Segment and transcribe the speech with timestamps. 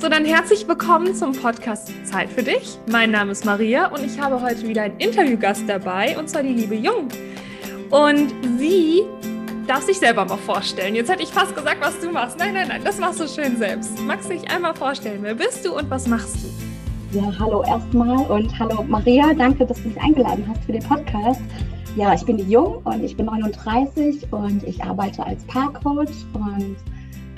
[0.00, 2.78] So, dann herzlich willkommen zum Podcast Zeit für dich.
[2.88, 6.54] Mein Name ist Maria und ich habe heute wieder einen Interviewgast dabei, und zwar die
[6.54, 7.08] liebe Jung.
[7.90, 9.02] Und sie
[9.66, 10.94] darf sich selber mal vorstellen.
[10.94, 12.38] Jetzt hätte ich fast gesagt, was du machst.
[12.38, 14.00] Nein, nein, nein, das machst du schön selbst.
[14.02, 15.18] Magst du dich einmal vorstellen?
[15.22, 17.18] Wer bist du und was machst du?
[17.18, 21.40] Ja, hallo erstmal und hallo Maria, danke, dass du mich eingeladen hast für den Podcast.
[21.96, 26.76] Ja, ich bin die Jung und ich bin 39 und ich arbeite als Paarcoach und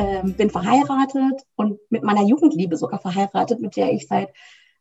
[0.01, 4.31] ähm, bin verheiratet und mit meiner Jugendliebe sogar verheiratet, mit der ich seit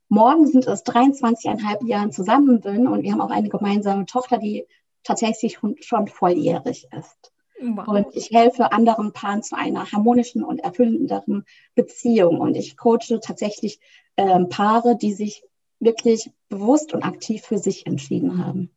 [0.08, 4.66] morgen sind es 23,5 Jahren zusammen bin und wir haben auch eine gemeinsame Tochter, die
[5.04, 7.32] tatsächlich schon volljährig ist.
[7.62, 7.88] Wow.
[7.88, 12.40] Und ich helfe anderen Paaren zu einer harmonischen und erfüllenderen Beziehung.
[12.40, 13.80] Und ich coache tatsächlich
[14.16, 15.44] ähm, Paare, die sich
[15.82, 18.70] wirklich bewusst und aktiv für sich entschieden haben.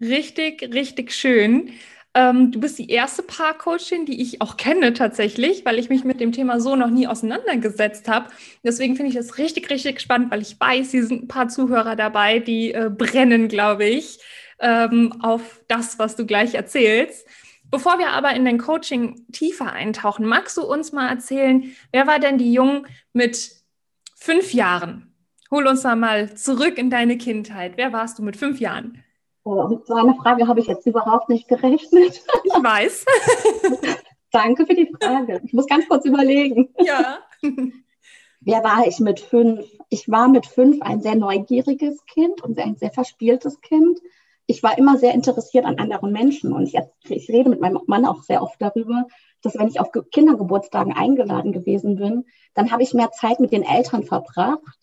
[0.00, 1.70] Richtig, richtig schön.
[2.14, 6.20] Ähm, du bist die erste Paar-Coachin, die ich auch kenne tatsächlich, weil ich mich mit
[6.20, 8.30] dem Thema so noch nie auseinandergesetzt habe.
[8.64, 11.96] Deswegen finde ich das richtig, richtig spannend, weil ich weiß, hier sind ein paar Zuhörer
[11.96, 14.18] dabei, die äh, brennen, glaube ich,
[14.58, 17.26] ähm, auf das, was du gleich erzählst.
[17.70, 22.18] Bevor wir aber in dein Coaching tiefer eintauchen, magst du uns mal erzählen, wer war
[22.18, 23.52] denn die Jung mit
[24.16, 25.14] fünf Jahren?
[25.50, 27.72] Hol uns da mal zurück in deine Kindheit.
[27.76, 29.02] Wer warst du mit fünf Jahren?
[29.68, 32.22] Mit so einer Frage habe ich jetzt überhaupt nicht gerechnet.
[32.44, 33.04] Ich weiß.
[34.30, 35.40] Danke für die Frage.
[35.44, 36.68] Ich muss ganz kurz überlegen.
[36.78, 37.18] Ja.
[38.40, 39.66] Wer war ich mit fünf?
[39.88, 43.98] Ich war mit fünf ein sehr neugieriges Kind und ein sehr verspieltes Kind.
[44.46, 48.06] Ich war immer sehr interessiert an anderen Menschen und jetzt, ich rede mit meinem Mann
[48.06, 49.06] auch sehr oft darüber,
[49.42, 53.62] dass wenn ich auf Kindergeburtstagen eingeladen gewesen bin, dann habe ich mehr Zeit mit den
[53.62, 54.78] Eltern verbracht,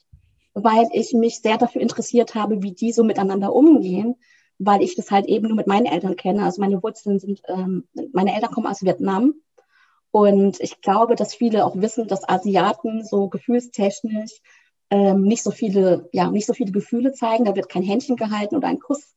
[0.53, 4.15] weil ich mich sehr dafür interessiert habe, wie die so miteinander umgehen
[4.57, 6.43] weil ich das halt eben nur mit meinen Eltern kenne.
[6.43, 9.33] Also meine Wurzeln sind, ähm, meine Eltern kommen aus Vietnam.
[10.11, 14.41] Und ich glaube, dass viele auch wissen, dass Asiaten so gefühlstechnisch
[14.89, 17.45] ähm, nicht so viele, ja, nicht so viele Gefühle zeigen.
[17.45, 19.13] Da wird kein Händchen gehalten oder ein Kuss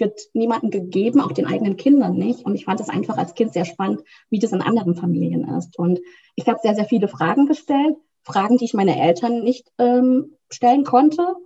[0.00, 2.44] wird niemandem gegeben, auch den eigenen Kindern nicht.
[2.44, 5.78] Und ich fand es einfach als Kind sehr spannend, wie das in anderen Familien ist.
[5.78, 6.00] Und
[6.34, 10.84] ich habe sehr, sehr viele Fragen gestellt, Fragen, die ich meine Eltern nicht ähm, stellen
[10.84, 11.36] konnte.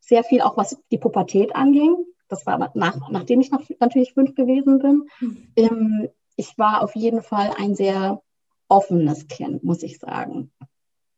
[0.00, 1.96] Sehr viel auch, was die Pubertät anging.
[2.30, 5.08] Das war aber nach, nachdem ich noch, natürlich fünf gewesen bin.
[5.20, 5.52] Mhm.
[5.56, 8.22] Ähm, ich war auf jeden Fall ein sehr
[8.68, 10.52] offenes Kind, muss ich sagen.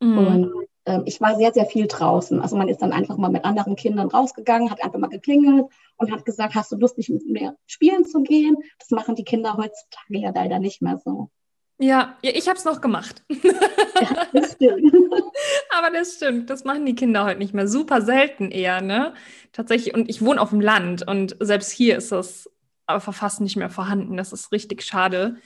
[0.00, 0.18] Mhm.
[0.18, 0.52] Und
[0.86, 2.40] ähm, ich war sehr, sehr viel draußen.
[2.40, 5.66] Also man ist dann einfach mal mit anderen Kindern rausgegangen, hat einfach mal geklingelt
[5.98, 8.56] und hat gesagt, hast du Lust, nicht mit mir spielen zu gehen?
[8.78, 11.30] Das machen die Kinder heutzutage ja leider nicht mehr so.
[11.78, 13.22] Ja, ich habe es noch gemacht.
[13.28, 14.56] Ja, das.
[15.76, 17.66] Aber das stimmt, das machen die Kinder heute nicht mehr.
[17.66, 19.14] Super selten eher, ne?
[19.52, 19.94] Tatsächlich.
[19.94, 22.48] Und ich wohne auf dem Land und selbst hier ist das
[22.86, 24.16] aber fast nicht mehr vorhanden.
[24.16, 25.36] Das ist richtig schade.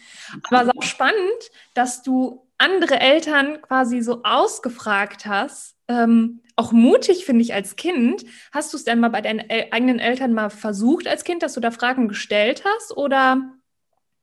[0.49, 5.77] Aber es ist auch spannend, dass du andere Eltern quasi so ausgefragt hast.
[5.89, 8.25] Ähm, auch mutig, finde ich, als Kind.
[8.53, 11.61] Hast du es denn mal bei deinen eigenen Eltern mal versucht als Kind, dass du
[11.61, 12.97] da Fragen gestellt hast?
[12.97, 13.53] Oder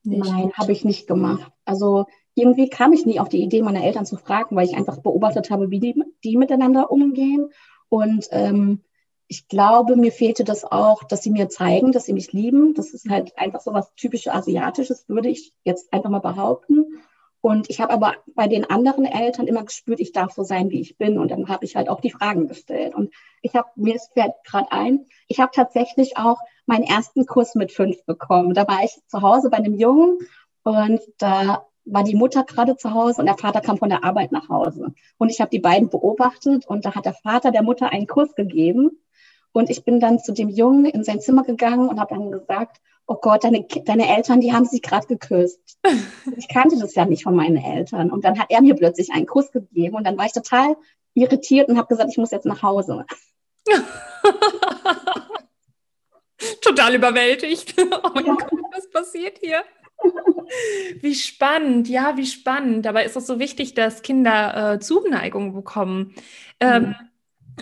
[0.05, 0.25] nicht?
[0.25, 1.51] Nein, habe ich nicht gemacht.
[1.65, 2.05] Also
[2.35, 5.51] irgendwie kam ich nie auf die Idee, meine Eltern zu fragen, weil ich einfach beobachtet
[5.51, 7.49] habe, wie die, die miteinander umgehen.
[7.89, 8.81] Und ähm,
[9.27, 12.73] ich glaube, mir fehlte das auch, dass sie mir zeigen, dass sie mich lieben.
[12.73, 16.85] Das ist halt einfach so was typisch Asiatisches, würde ich jetzt einfach mal behaupten.
[17.43, 20.79] Und ich habe aber bei den anderen Eltern immer gespürt, ich darf so sein, wie
[20.79, 21.19] ich bin.
[21.19, 22.95] Und dann habe ich halt auch die Fragen gestellt.
[22.95, 27.73] Und ich habe, mir fällt gerade ein, ich habe tatsächlich auch meinen ersten Kurs mit
[27.73, 28.53] fünf bekommen.
[28.53, 30.19] Da war ich zu Hause bei einem Jungen
[30.63, 34.31] und da war die Mutter gerade zu Hause und der Vater kam von der Arbeit
[34.31, 34.93] nach Hause.
[35.17, 38.35] Und ich habe die beiden beobachtet und da hat der Vater der Mutter einen Kurs
[38.35, 39.01] gegeben.
[39.51, 42.79] Und ich bin dann zu dem Jungen in sein Zimmer gegangen und habe dann gesagt,
[43.07, 45.59] oh Gott, deine, deine Eltern, die haben sich gerade geküsst.
[46.37, 48.09] Ich kannte das ja nicht von meinen Eltern.
[48.09, 50.77] Und dann hat er mir plötzlich einen Kuss gegeben und dann war ich total
[51.13, 53.05] irritiert und habe gesagt, ich muss jetzt nach Hause.
[56.61, 57.75] total überwältigt.
[58.03, 58.33] Oh mein ja.
[58.33, 59.63] Gott, was passiert hier?
[60.99, 62.85] Wie spannend, ja, wie spannend.
[62.85, 66.15] Dabei ist es so wichtig, dass Kinder äh, Zuneigung bekommen.
[66.59, 66.95] Ähm, mhm.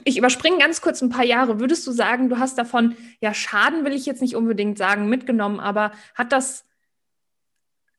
[0.04, 1.60] Ich überspringe ganz kurz ein paar Jahre.
[1.60, 5.60] Würdest du sagen, du hast davon, ja, Schaden will ich jetzt nicht unbedingt sagen, mitgenommen,
[5.60, 6.66] aber hat das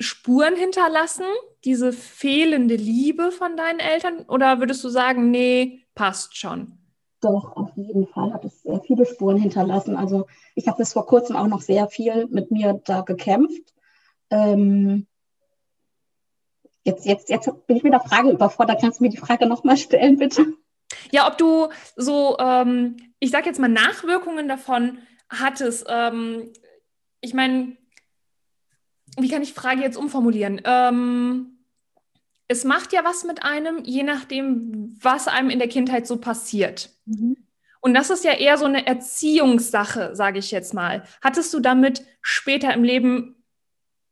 [0.00, 1.26] Spuren hinterlassen,
[1.64, 4.24] diese fehlende Liebe von deinen Eltern?
[4.28, 6.78] Oder würdest du sagen, nee, passt schon?
[7.20, 9.96] Doch, auf jeden Fall hat es sehr viele Spuren hinterlassen.
[9.96, 13.72] Also ich habe bis vor kurzem auch noch sehr viel mit mir da gekämpft.
[14.30, 15.06] Ähm,
[16.82, 18.80] jetzt, jetzt, jetzt bin ich mit der Frage überfordert.
[18.80, 20.46] Kannst du mir die Frage nochmal stellen, bitte?
[21.10, 24.98] Ja, ob du so, ähm, ich sage jetzt mal, Nachwirkungen davon
[25.28, 25.86] hattest.
[25.88, 26.52] Ähm,
[27.20, 27.76] ich meine,
[29.18, 30.60] wie kann ich die Frage jetzt umformulieren?
[30.64, 31.58] Ähm,
[32.48, 36.90] es macht ja was mit einem, je nachdem, was einem in der Kindheit so passiert.
[37.06, 37.36] Mhm.
[37.80, 41.02] Und das ist ja eher so eine Erziehungssache, sage ich jetzt mal.
[41.20, 43.42] Hattest du damit später im Leben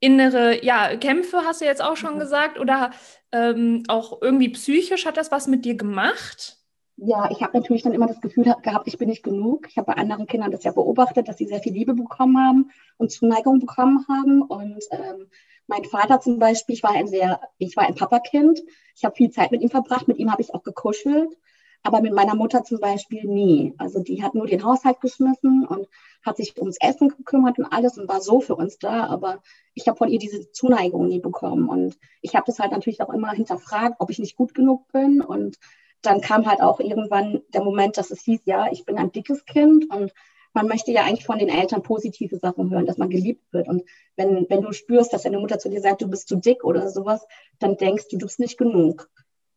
[0.00, 2.19] innere ja, Kämpfe, hast du jetzt auch schon mhm.
[2.19, 2.91] gesagt, oder
[3.33, 6.56] ähm, auch irgendwie psychisch hat das was mit dir gemacht?
[7.02, 9.67] Ja, ich habe natürlich dann immer das Gefühl gehabt, ich bin nicht genug.
[9.69, 12.70] Ich habe bei anderen Kindern das ja beobachtet, dass sie sehr viel Liebe bekommen haben
[12.99, 14.43] und Zuneigung bekommen haben.
[14.43, 15.26] Und ähm,
[15.67, 18.61] mein Vater zum Beispiel, ich war ein sehr, ich war ein Papakind.
[18.94, 20.08] Ich habe viel Zeit mit ihm verbracht.
[20.08, 21.37] Mit ihm habe ich auch gekuschelt
[21.82, 23.75] aber mit meiner Mutter zum Beispiel nie.
[23.79, 25.88] Also die hat nur den Haushalt geschmissen und
[26.25, 29.43] hat sich ums Essen gekümmert und alles und war so für uns da, aber
[29.75, 33.12] ich habe von ihr diese Zuneigung nie bekommen und ich habe das halt natürlich auch
[33.12, 35.56] immer hinterfragt, ob ich nicht gut genug bin und
[36.02, 39.44] dann kam halt auch irgendwann der Moment, dass es hieß, ja, ich bin ein dickes
[39.44, 40.12] Kind und
[40.52, 43.69] man möchte ja eigentlich von den Eltern positive Sachen hören, dass man geliebt wird.
[43.69, 43.85] Und
[44.17, 46.88] wenn, wenn du spürst, dass deine Mutter zu dir sagt, du bist zu dick oder
[46.88, 47.25] sowas,
[47.58, 49.08] dann denkst du, du bist nicht genug.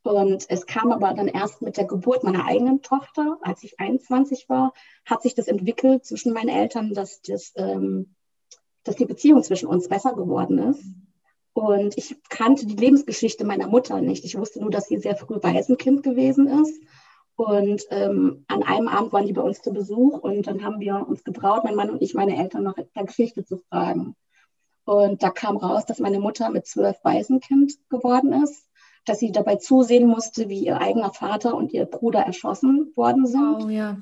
[0.03, 4.49] Und es kam aber dann erst mit der Geburt meiner eigenen Tochter, als ich 21
[4.49, 4.73] war,
[5.05, 8.13] hat sich das entwickelt zwischen meinen Eltern, dass, das, ähm,
[8.83, 10.83] dass die Beziehung zwischen uns besser geworden ist.
[11.53, 14.25] Und ich kannte die Lebensgeschichte meiner Mutter nicht.
[14.25, 16.81] Ich wusste nur, dass sie sehr früh Waisenkind gewesen ist.
[17.35, 21.07] Und ähm, an einem Abend waren die bei uns zu Besuch und dann haben wir
[21.07, 24.15] uns getraut, mein Mann und ich, meine Eltern nach der Geschichte zu fragen.
[24.85, 28.67] Und da kam raus, dass meine Mutter mit zwölf Waisenkind geworden ist
[29.05, 33.63] dass sie dabei zusehen musste, wie ihr eigener Vater und ihr Bruder erschossen worden sind.
[33.63, 33.97] Oh, ja.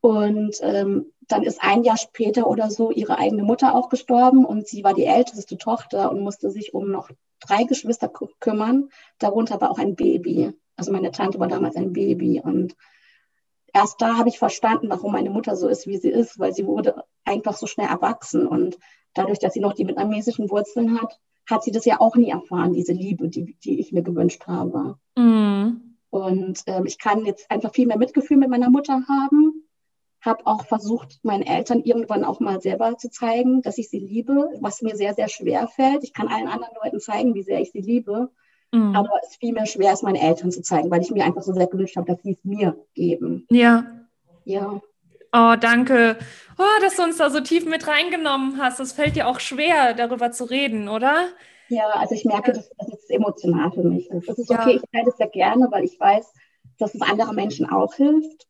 [0.00, 4.66] Und ähm, dann ist ein Jahr später oder so ihre eigene Mutter auch gestorben und
[4.66, 7.10] sie war die älteste Tochter und musste sich um noch
[7.40, 8.10] drei Geschwister
[8.40, 8.88] kümmern.
[9.18, 10.52] Darunter war auch ein Baby.
[10.76, 12.76] Also meine Tante war damals ein Baby und
[13.74, 16.66] erst da habe ich verstanden, warum meine Mutter so ist, wie sie ist, weil sie
[16.66, 18.78] wurde einfach so schnell erwachsen und
[19.14, 22.72] dadurch, dass sie noch die vietnamesischen Wurzeln hat, hat sie das ja auch nie erfahren,
[22.72, 24.98] diese Liebe, die, die ich mir gewünscht habe.
[25.16, 25.96] Mhm.
[26.10, 29.57] Und ähm, ich kann jetzt einfach viel mehr Mitgefühl mit meiner Mutter haben.
[30.20, 34.50] Habe auch versucht, meinen Eltern irgendwann auch mal selber zu zeigen, dass ich sie liebe,
[34.60, 36.02] was mir sehr, sehr schwer fällt.
[36.02, 38.30] Ich kann allen anderen Leuten zeigen, wie sehr ich sie liebe.
[38.72, 38.94] Mhm.
[38.94, 41.52] Aber es fiel mir schwer, es meinen Eltern zu zeigen, weil ich mir einfach so
[41.52, 43.46] sehr gewünscht habe, dass sie es mir geben.
[43.50, 43.84] Ja.
[44.44, 44.80] Ja.
[45.32, 46.16] Oh, danke.
[46.58, 48.80] Oh, dass du uns da so tief mit reingenommen hast.
[48.80, 51.28] Das fällt dir auch schwer, darüber zu reden, oder?
[51.68, 54.28] Ja, also ich merke, dass das emotional für mich ist.
[54.28, 54.76] Das ist okay, ja.
[54.76, 56.32] ich teile es ja gerne, weil ich weiß,
[56.78, 58.48] dass es anderen Menschen auch hilft.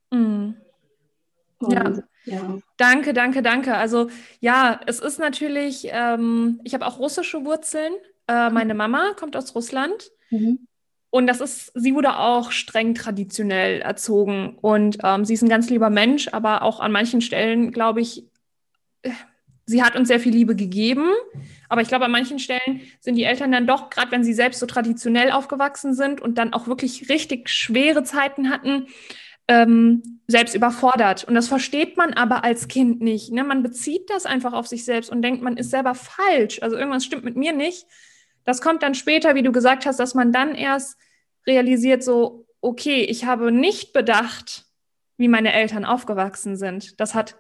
[1.60, 1.70] Mm.
[1.70, 1.92] Ja.
[2.24, 2.58] ja.
[2.76, 3.74] Danke, danke, danke.
[3.76, 4.08] Also
[4.40, 7.92] ja, es ist natürlich, ähm, ich habe auch russische Wurzeln.
[8.26, 10.10] Äh, meine Mama kommt aus Russland.
[10.30, 10.66] Mhm.
[11.10, 15.70] Und das ist, sie wurde auch streng traditionell erzogen und ähm, sie ist ein ganz
[15.70, 18.26] lieber Mensch, aber auch an manchen Stellen, glaube ich,
[19.00, 19.10] äh,
[19.64, 21.06] sie hat uns sehr viel Liebe gegeben.
[21.68, 24.60] Aber ich glaube, an manchen Stellen sind die Eltern dann doch, gerade wenn sie selbst
[24.60, 28.86] so traditionell aufgewachsen sind und dann auch wirklich richtig schwere Zeiten hatten,
[29.48, 31.24] ähm, selbst überfordert.
[31.24, 33.32] Und das versteht man aber als Kind nicht.
[33.32, 33.42] Ne?
[33.44, 36.62] Man bezieht das einfach auf sich selbst und denkt, man ist selber falsch.
[36.62, 37.86] Also irgendwas stimmt mit mir nicht.
[38.44, 40.98] Das kommt dann später, wie du gesagt hast, dass man dann erst
[41.46, 44.66] realisiert, so, okay, ich habe nicht bedacht,
[45.16, 47.00] wie meine Eltern aufgewachsen sind.
[47.00, 47.36] Das hat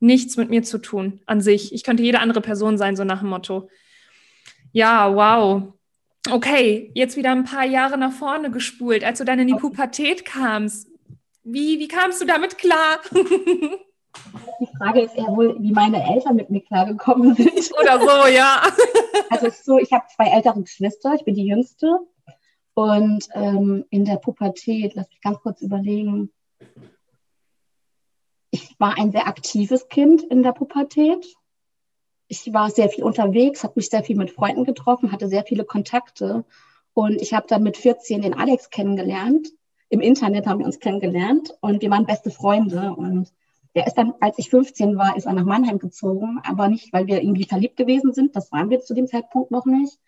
[0.00, 1.74] nichts mit mir zu tun an sich.
[1.74, 3.68] Ich könnte jede andere Person sein, so nach dem Motto.
[4.72, 5.74] Ja, wow.
[6.30, 10.24] Okay, jetzt wieder ein paar Jahre nach vorne gespult, als du dann in die Pubertät
[10.24, 10.89] kamst.
[11.52, 13.00] Wie, wie kamst du damit klar?
[13.12, 17.72] Die Frage ist eher wohl, wie meine Eltern mit mir klargekommen sind.
[17.80, 18.62] Oder so, ja.
[19.30, 21.98] Also es ist so, ich habe zwei ältere Geschwister, ich bin die jüngste.
[22.74, 26.32] Und ähm, in der Pubertät, lass mich ganz kurz überlegen,
[28.50, 31.26] ich war ein sehr aktives Kind in der Pubertät.
[32.28, 35.64] Ich war sehr viel unterwegs, habe mich sehr viel mit Freunden getroffen, hatte sehr viele
[35.64, 36.44] Kontakte.
[36.94, 39.48] Und ich habe dann mit 14 den Alex kennengelernt.
[39.90, 42.94] Im Internet haben wir uns kennengelernt und wir waren beste Freunde.
[42.94, 43.32] Und
[43.74, 47.08] der ist dann, als ich 15 war, ist er nach Mannheim gezogen, aber nicht, weil
[47.08, 48.34] wir irgendwie verliebt gewesen sind.
[48.36, 49.98] Das waren wir zu dem Zeitpunkt noch nicht.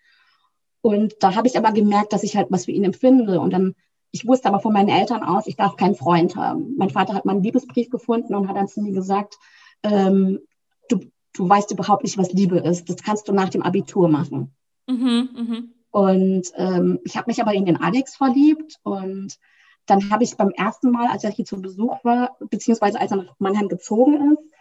[0.81, 3.41] Und da habe ich aber gemerkt, dass ich halt was für ihn empfinde.
[3.41, 3.75] Und dann,
[4.11, 6.75] ich wusste aber von meinen Eltern aus, ich darf keinen Freund haben.
[6.77, 9.37] Mein Vater hat mal einen Liebesbrief gefunden und hat dann zu mir gesagt,
[9.83, 10.39] ähm,
[10.87, 10.99] du,
[11.33, 12.89] du weißt überhaupt nicht, was Liebe ist.
[12.89, 14.53] Das kannst du nach dem Abitur machen.
[14.87, 15.63] Mhm, mh.
[15.91, 19.37] Und ähm, ich habe mich aber in den Alex verliebt und
[19.85, 23.17] dann habe ich beim ersten Mal, als er hier zu Besuch war, beziehungsweise als er
[23.17, 24.53] nach Mannheim gezogen ist,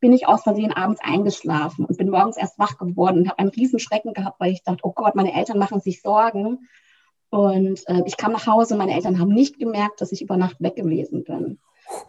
[0.00, 3.50] bin ich aus Versehen abends eingeschlafen und bin morgens erst wach geworden und habe einen
[3.50, 6.68] riesen Schrecken gehabt, weil ich dachte, oh Gott, meine Eltern machen sich Sorgen.
[7.28, 10.56] Und äh, ich kam nach Hause, meine Eltern haben nicht gemerkt, dass ich über Nacht
[10.60, 11.60] weg gewesen bin.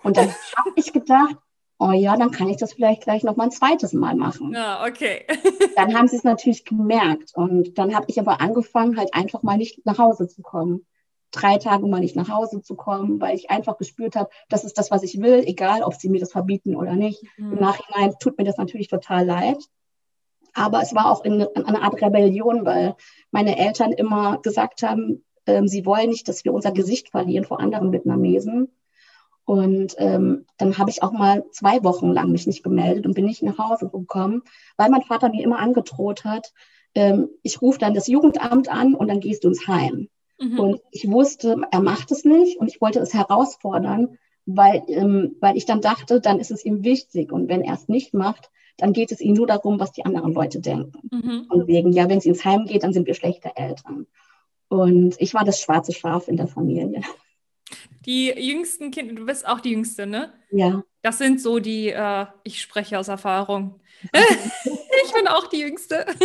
[0.03, 1.35] Und dann habe ich gedacht,
[1.79, 4.53] oh ja, dann kann ich das vielleicht gleich noch mal ein zweites Mal machen.
[4.53, 5.25] Ja, okay.
[5.75, 7.33] dann haben sie es natürlich gemerkt.
[7.35, 10.85] Und dann habe ich aber angefangen, halt einfach mal nicht nach Hause zu kommen.
[11.31, 14.77] Drei Tage mal nicht nach Hause zu kommen, weil ich einfach gespürt habe, das ist
[14.77, 17.23] das, was ich will, egal ob sie mir das verbieten oder nicht.
[17.37, 17.53] Mhm.
[17.53, 19.57] Im Nachhinein tut mir das natürlich total leid.
[20.53, 22.95] Aber es war auch in, in eine Art Rebellion, weil
[23.31, 27.59] meine Eltern immer gesagt haben, ähm, sie wollen nicht, dass wir unser Gesicht verlieren vor
[27.59, 28.69] anderen Vietnamesen.
[29.45, 33.25] Und ähm, dann habe ich auch mal zwei Wochen lang mich nicht gemeldet und bin
[33.25, 34.43] nicht nach Hause gekommen,
[34.77, 36.53] weil mein Vater mir immer angedroht hat,
[36.95, 40.09] ähm, ich rufe dann das Jugendamt an und dann gehst du ins Heim.
[40.41, 40.59] Mhm.
[40.59, 45.55] Und ich wusste, er macht es nicht und ich wollte es herausfordern, weil, ähm, weil
[45.55, 47.31] ich dann dachte, dann ist es ihm wichtig.
[47.31, 50.33] Und wenn er es nicht macht, dann geht es ihm nur darum, was die anderen
[50.33, 51.09] Leute denken.
[51.11, 51.45] Mhm.
[51.49, 54.07] Und wegen, ja, wenn es ins Heim geht, dann sind wir schlechte Eltern.
[54.67, 57.01] Und ich war das schwarze Schaf in der Familie.
[58.05, 60.33] Die jüngsten Kinder, du bist auch die jüngste, ne?
[60.51, 60.83] Ja.
[61.01, 63.79] Das sind so die, äh, ich spreche aus Erfahrung.
[64.13, 66.05] ich bin auch die Jüngste.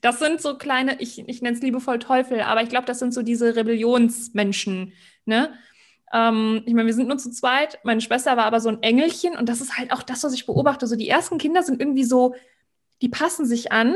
[0.00, 3.12] Das sind so kleine, ich, ich nenne es liebevoll Teufel, aber ich glaube, das sind
[3.12, 4.92] so diese Rebellionsmenschen,
[5.24, 5.52] ne?
[6.12, 7.78] Ähm, ich meine, wir sind nur zu zweit.
[7.84, 10.46] Meine Schwester war aber so ein Engelchen und das ist halt auch das, was ich
[10.46, 10.86] beobachte.
[10.86, 12.34] So die ersten Kinder sind irgendwie so,
[13.02, 13.94] die passen sich an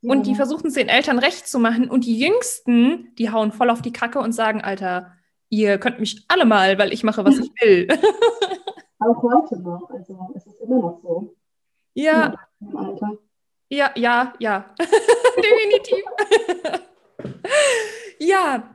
[0.00, 0.12] ja.
[0.12, 3.70] und die versuchen es den Eltern recht zu machen und die Jüngsten, die hauen voll
[3.70, 5.12] auf die Kacke und sagen, Alter,
[5.48, 7.88] ihr könnt mich alle mal, weil ich mache, was ich will.
[9.00, 11.34] Auch heute noch, also es ist immer noch so.
[11.94, 12.34] Ja.
[12.60, 13.18] Im Alter.
[13.70, 14.74] Ja, ja, ja.
[15.36, 16.04] Definitiv.
[18.18, 18.74] ja,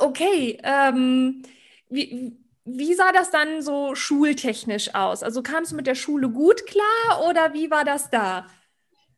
[0.00, 0.58] okay.
[0.62, 1.42] Ähm,
[1.88, 5.22] wie, wie sah das dann so schultechnisch aus?
[5.22, 8.46] Also kamst du mit der Schule gut klar oder wie war das da?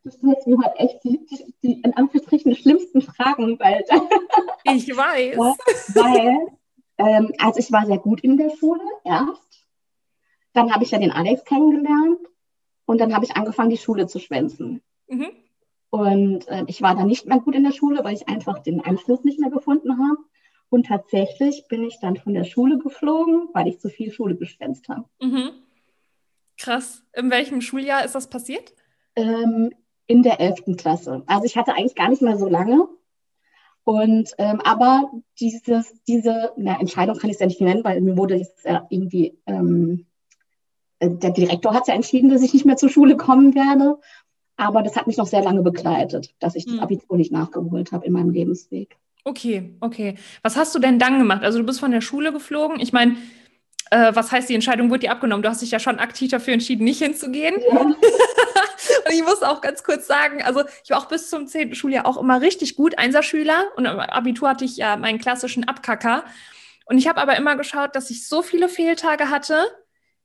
[0.03, 3.83] Du stellst mir halt echt die, die, die in Anführungsstrichen schlimmsten Fragen, weil.
[4.65, 5.37] ich weiß.
[5.95, 6.47] Ja, weil
[6.97, 9.62] ähm, also ich war sehr gut in der Schule erst.
[10.53, 12.19] Dann habe ich ja den Alex kennengelernt
[12.85, 14.81] und dann habe ich angefangen, die Schule zu schwänzen.
[15.07, 15.27] Mhm.
[15.89, 18.81] Und äh, ich war dann nicht mehr gut in der Schule, weil ich einfach den
[18.81, 20.17] Anschluss nicht mehr gefunden habe.
[20.69, 24.89] Und tatsächlich bin ich dann von der Schule geflogen, weil ich zu viel Schule geschwänzt
[24.89, 25.05] habe.
[25.21, 25.51] Mhm.
[26.57, 27.03] Krass.
[27.13, 28.73] In welchem Schuljahr ist das passiert?
[29.15, 29.71] Ähm,
[30.07, 30.77] in der 11.
[30.77, 31.23] Klasse.
[31.27, 32.87] Also ich hatte eigentlich gar nicht mehr so lange.
[33.83, 38.17] Und ähm, aber dieses, diese na, Entscheidung kann ich es ja nicht nennen, weil mir
[38.17, 40.12] wurde jetzt äh, irgendwie ähm, äh,
[41.01, 43.99] der Direktor hat ja entschieden, dass ich nicht mehr zur Schule kommen werde.
[44.55, 46.79] Aber das hat mich noch sehr lange begleitet, dass ich das hm.
[46.79, 48.97] Abitur nicht nachgeholt habe in meinem Lebensweg.
[49.25, 50.15] Okay, okay.
[50.41, 51.43] Was hast du denn dann gemacht?
[51.43, 52.79] Also du bist von der Schule geflogen.
[52.79, 53.15] Ich meine,
[53.89, 55.43] äh, was heißt, die Entscheidung wurde dir abgenommen?
[55.43, 57.55] Du hast dich ja schon aktiv dafür entschieden, nicht hinzugehen.
[57.71, 57.79] Ja.
[59.05, 61.73] Und ich muss auch ganz kurz sagen, also ich war auch bis zum 10.
[61.75, 66.25] Schuljahr auch immer richtig gut Einserschüler und im Abitur hatte ich ja meinen klassischen Abkacker.
[66.85, 69.65] Und ich habe aber immer geschaut, dass ich so viele Fehltage hatte,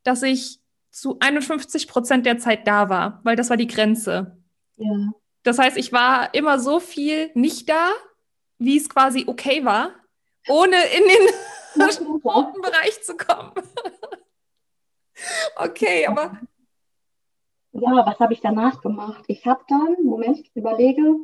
[0.09, 0.59] dass ich
[0.91, 4.39] zu 51 Prozent der Zeit da war, weil das war die Grenze.
[4.77, 5.13] Ja.
[5.43, 7.91] Das heißt, ich war immer so viel nicht da,
[8.59, 9.91] wie es quasi okay war,
[10.49, 13.53] ohne in den roten Bereich zu kommen.
[15.57, 16.41] okay, aber
[17.73, 19.25] ja, was habe ich danach gemacht?
[19.29, 21.17] Ich habe dann, Moment, ich überlege,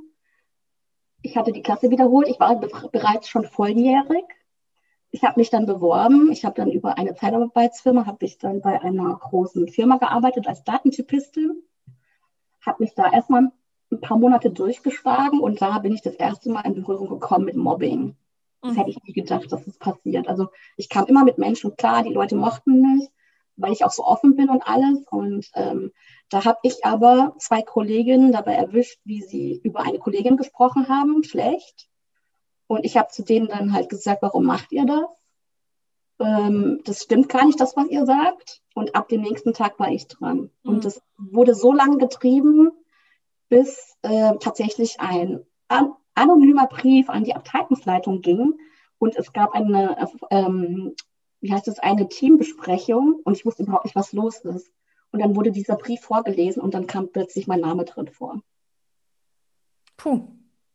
[1.23, 4.25] ich hatte die Klasse wiederholt, ich war be bereits schon volljährig.
[5.15, 8.83] Ich habe mich dann beworben, ich habe dann über eine Zeitarbeitsfirma, habe ich dann bei
[8.83, 11.63] einer großen Firma gearbeitet als Datentypistin,
[12.67, 13.53] habe mich da erstmal
[13.93, 17.55] ein paar Monate durchgeschlagen und da bin ich das erste Mal in Berührung gekommen mit
[17.55, 18.17] Mobbing.
[18.61, 20.27] Das hätte ich nie gedacht, dass das passiert.
[20.27, 23.09] Also ich kam immer mit Menschen klar, die Leute mochten mich,
[23.55, 25.07] weil ich auch so offen bin und alles.
[25.13, 25.93] Und ähm,
[26.29, 31.23] da habe ich aber zwei Kolleginnen dabei erwischt, wie sie über eine Kollegin gesprochen haben,
[31.23, 31.89] schlecht.
[32.67, 35.05] Und ich habe zu denen dann halt gesagt, warum macht ihr das?
[36.19, 38.63] Ähm, das stimmt gar nicht, das, was ihr sagt.
[38.75, 40.51] Und ab dem nächsten Tag war ich dran.
[40.63, 40.71] Mhm.
[40.71, 42.71] Und das wurde so lange getrieben,
[43.49, 48.59] bis äh, tatsächlich ein an anonymer Brief an die Abteilungsleitung ging.
[48.99, 50.95] Und es gab eine, ähm,
[51.41, 54.73] wie heißt es, eine Teambesprechung und ich wusste überhaupt nicht, was los ist.
[55.11, 58.41] Und dann wurde dieser Brief vorgelesen und dann kam plötzlich mein Name drin vor.
[59.97, 60.29] Puh.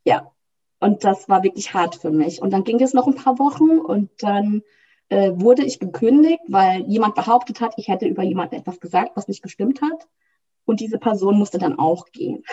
[0.06, 0.32] Ja,
[0.80, 2.42] und das war wirklich hart für mich.
[2.42, 4.64] Und dann ging es noch ein paar Wochen und dann
[5.10, 9.28] äh, wurde ich gekündigt, weil jemand behauptet hat, ich hätte über jemanden etwas gesagt, was
[9.28, 10.08] nicht gestimmt hat.
[10.66, 12.44] Und diese Person musste dann auch gehen.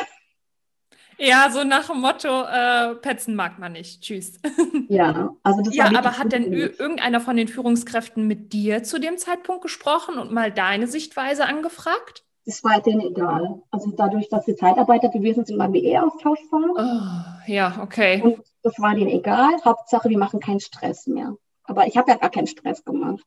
[1.18, 4.02] Ja, so nach dem Motto, äh, Petzen mag man nicht.
[4.02, 4.38] Tschüss.
[4.88, 9.18] Ja, also das Ja, aber hat denn irgendeiner von den Führungskräften mit dir zu dem
[9.18, 12.25] Zeitpunkt gesprochen und mal deine Sichtweise angefragt?
[12.46, 13.60] Das war denen egal.
[13.72, 16.62] Also dadurch, dass wir Zeitarbeiter gewesen sind, waren wir eh austauschbar.
[16.76, 18.22] Oh, ja, okay.
[18.22, 19.50] Und das war denen egal.
[19.64, 21.36] Hauptsache, wir machen keinen Stress mehr.
[21.64, 23.24] Aber ich habe ja gar keinen Stress gemacht.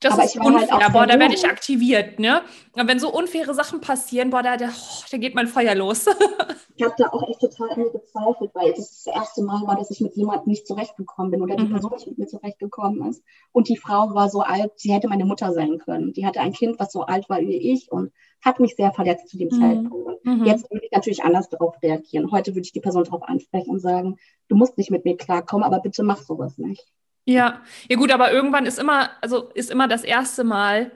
[0.00, 0.78] Das aber ist halt unfair.
[0.78, 2.42] Halt boah, da werde ich aktiviert, ne?
[2.74, 4.68] Und wenn so unfaire Sachen passieren, boah, da, da,
[5.10, 6.06] da geht mein Feuer los.
[6.76, 9.76] ich habe da auch echt total an mir gezweifelt, weil das das erste Mal war,
[9.76, 11.70] dass ich mit jemandem nicht zurechtgekommen bin oder die mhm.
[11.70, 13.24] Person nicht mit mir zurechtgekommen ist.
[13.52, 16.12] Und die Frau war so alt, sie hätte meine Mutter sein können.
[16.12, 18.12] Die hatte ein Kind, was so alt war wie ich und
[18.44, 19.60] hat mich sehr verletzt zu dem mhm.
[19.60, 20.24] Zeitpunkt.
[20.26, 20.44] Mhm.
[20.44, 22.30] Jetzt würde ich natürlich anders darauf reagieren.
[22.30, 25.64] Heute würde ich die Person darauf ansprechen und sagen, du musst nicht mit mir klarkommen,
[25.64, 26.86] aber bitte mach sowas nicht.
[27.26, 30.92] Ja, ja gut, aber irgendwann ist immer, also ist immer das erste Mal.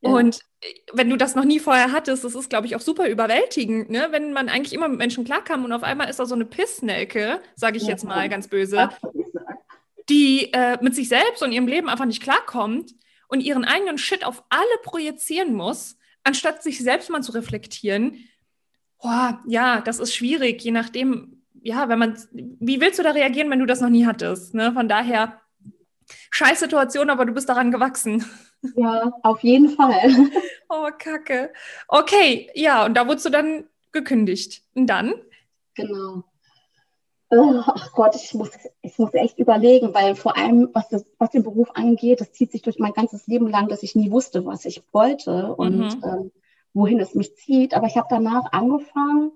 [0.00, 0.10] Ja.
[0.10, 0.40] Und
[0.92, 4.08] wenn du das noch nie vorher hattest, das ist, glaube ich, auch super überwältigend, ne?
[4.10, 7.40] Wenn man eigentlich immer mit Menschen klarkam und auf einmal ist da so eine Pissnelke,
[7.54, 7.90] sage ich ja.
[7.90, 8.90] jetzt mal ganz böse,
[10.08, 12.94] die äh, mit sich selbst und ihrem Leben einfach nicht klarkommt
[13.28, 18.24] und ihren eigenen Shit auf alle projizieren muss, anstatt sich selbst mal zu reflektieren.
[19.00, 23.50] Boah, ja, das ist schwierig, je nachdem, ja, wenn man, wie willst du da reagieren,
[23.50, 24.52] wenn du das noch nie hattest?
[24.54, 24.72] Ne?
[24.72, 25.40] Von daher,
[26.30, 28.24] scheiß Situation, aber du bist daran gewachsen.
[28.76, 30.10] Ja, auf jeden Fall.
[30.72, 31.52] Oh, Kacke.
[31.88, 34.62] Okay, ja, und da wurdest du dann gekündigt.
[34.74, 35.14] Und dann?
[35.74, 36.22] Genau.
[37.30, 38.50] Oh, ach Gott, ich muss,
[38.82, 42.52] ich muss echt überlegen, weil vor allem, was, das, was den Beruf angeht, das zieht
[42.52, 46.04] sich durch mein ganzes Leben lang, dass ich nie wusste, was ich wollte und mhm.
[46.04, 46.32] ähm,
[46.72, 47.74] wohin es mich zieht.
[47.74, 49.32] Aber ich habe danach angefangen,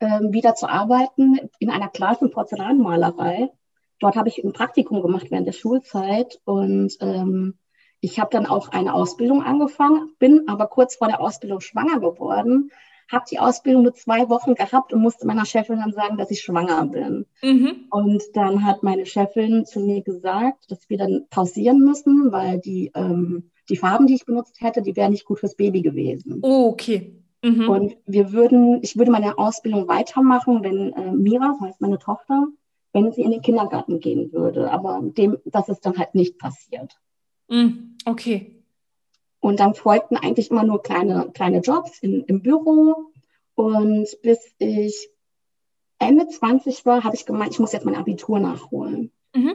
[0.00, 3.50] ähm, wieder zu arbeiten in einer Klasse Porzellanmalerei
[4.02, 7.54] dort habe ich ein Praktikum gemacht während der Schulzeit und ähm,
[8.00, 12.70] ich habe dann auch eine Ausbildung angefangen, bin aber kurz vor der Ausbildung schwanger geworden,
[13.10, 16.40] habe die Ausbildung nur zwei Wochen gehabt und musste meiner Chefin dann sagen, dass ich
[16.40, 17.26] schwanger bin.
[17.42, 17.86] Mhm.
[17.90, 22.90] Und dann hat meine Chefin zu mir gesagt, dass wir dann pausieren müssen, weil die,
[22.94, 26.40] ähm, die Farben, die ich benutzt hätte, die wären nicht gut fürs Baby gewesen.
[26.42, 27.22] Oh, okay.
[27.44, 27.68] Mhm.
[27.68, 32.46] Und wir würden, ich würde meine Ausbildung weitermachen, wenn äh, Mira, das heißt meine Tochter,
[32.92, 34.70] wenn sie in den Kindergarten gehen würde.
[34.70, 36.98] Aber dem, das ist dann halt nicht passiert.
[37.48, 38.62] Mm, okay.
[39.40, 43.12] Und dann folgten eigentlich immer nur kleine, kleine Jobs in, im Büro.
[43.54, 45.10] Und bis ich
[45.98, 49.10] Ende 20 war, habe ich gemeint, ich muss jetzt mein Abitur nachholen.
[49.34, 49.54] Mhm.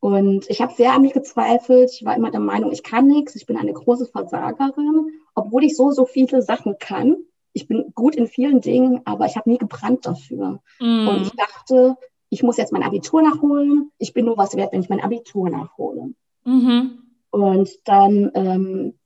[0.00, 1.90] Und ich habe sehr an mich gezweifelt.
[1.92, 3.34] Ich war immer der Meinung, ich kann nichts.
[3.34, 7.16] Ich bin eine große Versagerin, obwohl ich so, so viele Sachen kann.
[7.52, 10.60] Ich bin gut in vielen Dingen, aber ich habe nie gebrannt dafür.
[10.78, 11.08] Mm.
[11.08, 11.96] Und ich dachte,
[12.30, 13.90] ich muss jetzt mein Abitur nachholen.
[13.98, 16.14] Ich bin nur was wert, wenn ich mein Abitur nachhole.
[16.44, 16.98] Mhm.
[17.30, 18.98] Und dann, ähm,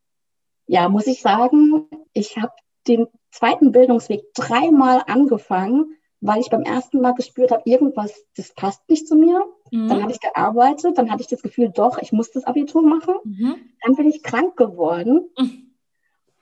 [0.67, 2.53] ja, muss ich sagen, ich habe
[2.89, 8.89] den zweiten Bildungsweg dreimal angefangen, weil ich beim ersten Mal gespürt habe, irgendwas, das passt
[8.89, 9.45] nicht zu mir.
[9.71, 9.89] Mhm.
[9.89, 13.15] Dann habe ich gearbeitet, dann hatte ich das Gefühl, doch, ich muss das Abitur machen.
[13.25, 13.55] Mhm.
[13.83, 15.31] Dann bin ich krank geworden.
[15.39, 15.69] Mhm.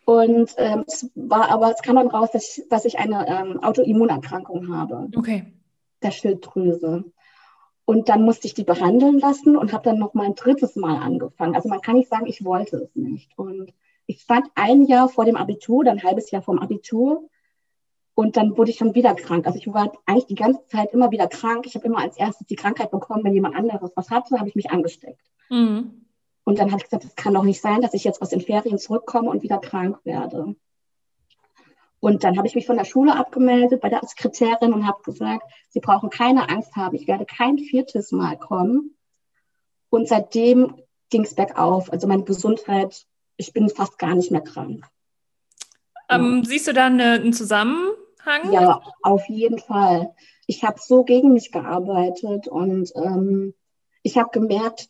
[0.06, 3.62] Und ähm, es war aber, es kam dann raus, dass ich, dass ich eine ähm,
[3.62, 5.08] Autoimmunerkrankung habe.
[5.16, 5.52] Okay
[6.02, 7.04] der Schilddrüse.
[7.84, 10.96] Und dann musste ich die behandeln lassen und habe dann noch mal ein drittes Mal
[11.02, 11.56] angefangen.
[11.56, 13.36] Also man kann nicht sagen, ich wollte es nicht.
[13.36, 13.72] Und
[14.06, 17.28] ich stand ein Jahr vor dem Abitur, dann ein halbes Jahr vom Abitur.
[18.14, 19.46] Und dann wurde ich schon wieder krank.
[19.46, 21.66] Also ich war eigentlich die ganze Zeit immer wieder krank.
[21.66, 24.54] Ich habe immer als erstes die Krankheit bekommen, wenn jemand anderes was hatte, habe ich
[24.54, 25.24] mich angesteckt.
[25.48, 26.06] Mhm.
[26.44, 28.40] Und dann habe ich gesagt, es kann doch nicht sein, dass ich jetzt aus den
[28.40, 30.54] Ferien zurückkomme und wieder krank werde.
[32.00, 35.44] Und dann habe ich mich von der Schule abgemeldet bei der Sekretärin und habe gesagt,
[35.68, 38.96] Sie brauchen keine Angst haben, ich werde kein viertes Mal kommen.
[39.90, 40.76] Und seitdem
[41.10, 41.92] ging es bergauf.
[41.92, 44.86] Also meine Gesundheit, ich bin fast gar nicht mehr krank.
[46.08, 46.48] Ähm, ja.
[46.48, 48.52] Siehst du da eine, einen Zusammenhang?
[48.52, 50.14] Ja, auf jeden Fall.
[50.46, 53.54] Ich habe so gegen mich gearbeitet und ähm,
[54.02, 54.88] ich habe gemerkt,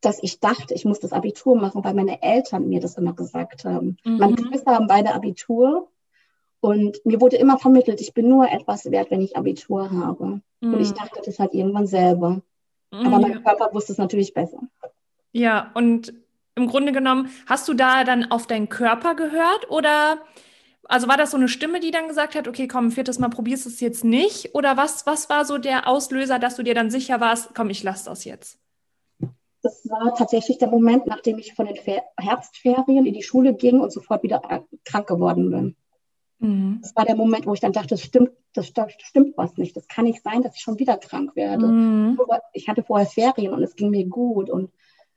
[0.00, 3.64] dass ich dachte, ich muss das Abitur machen, weil meine Eltern mir das immer gesagt
[3.64, 3.96] haben.
[4.04, 4.18] Mhm.
[4.18, 5.90] Meine Geschwister haben beide Abitur
[6.60, 10.40] und mir wurde immer vermittelt, ich bin nur etwas wert, wenn ich Abitur habe.
[10.60, 10.74] Mhm.
[10.74, 10.96] Und ich mm.
[10.96, 12.42] dachte das halt irgendwann selber.
[12.90, 13.06] Mhm.
[13.06, 14.58] Aber mein Körper wusste es natürlich besser.
[15.32, 16.12] Ja, und
[16.56, 20.18] im Grunde genommen, hast du da dann auf deinen Körper gehört oder
[20.88, 23.66] also war das so eine Stimme, die dann gesagt hat, okay, komm, viertes Mal probierst
[23.66, 24.54] du es jetzt nicht?
[24.54, 27.82] Oder was, was war so der Auslöser, dass du dir dann sicher warst, komm, ich
[27.82, 28.58] lasse das jetzt?
[29.62, 33.80] Das war tatsächlich der Moment, nachdem ich von den Fer Herbstferien in die Schule ging
[33.80, 34.40] und sofort wieder
[34.84, 35.76] krank geworden bin.
[36.38, 36.78] Mhm.
[36.82, 39.76] Das war der Moment, wo ich dann dachte, das stimmt, das stimmt was nicht.
[39.76, 41.66] Das kann nicht sein, dass ich schon wieder krank werde.
[41.66, 42.18] Mhm.
[42.52, 44.70] Ich hatte vorher Ferien und es ging mir gut und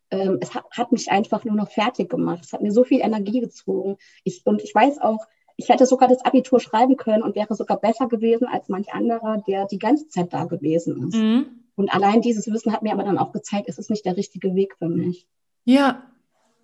[0.10, 2.44] ähm, es hat, hat, mich einfach nur noch fertig gemacht.
[2.44, 3.98] Es hat mir so viel Energie gezogen.
[4.24, 5.26] Ich, und ich weiß auch,
[5.58, 9.42] ich hätte sogar das Abitur schreiben können und wäre sogar besser gewesen als manch anderer,
[9.48, 11.16] der die ganze Zeit da gewesen ist.
[11.16, 11.46] Mhm.
[11.76, 14.54] Und allein dieses Wissen hat mir aber dann auch gezeigt, es ist nicht der richtige
[14.56, 15.28] Weg für mich.
[15.64, 16.04] Ja.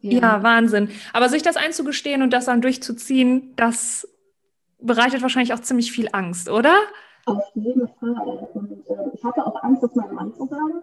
[0.02, 0.89] Ja, ja Wahnsinn.
[1.13, 4.08] Aber sich das einzugestehen und das dann durchzuziehen, das
[4.79, 6.75] bereitet wahrscheinlich auch ziemlich viel Angst, oder?
[7.25, 8.49] Auf jeden Fall.
[8.53, 10.81] Und äh, ich hatte auch Angst, das meinem Mann zu sagen,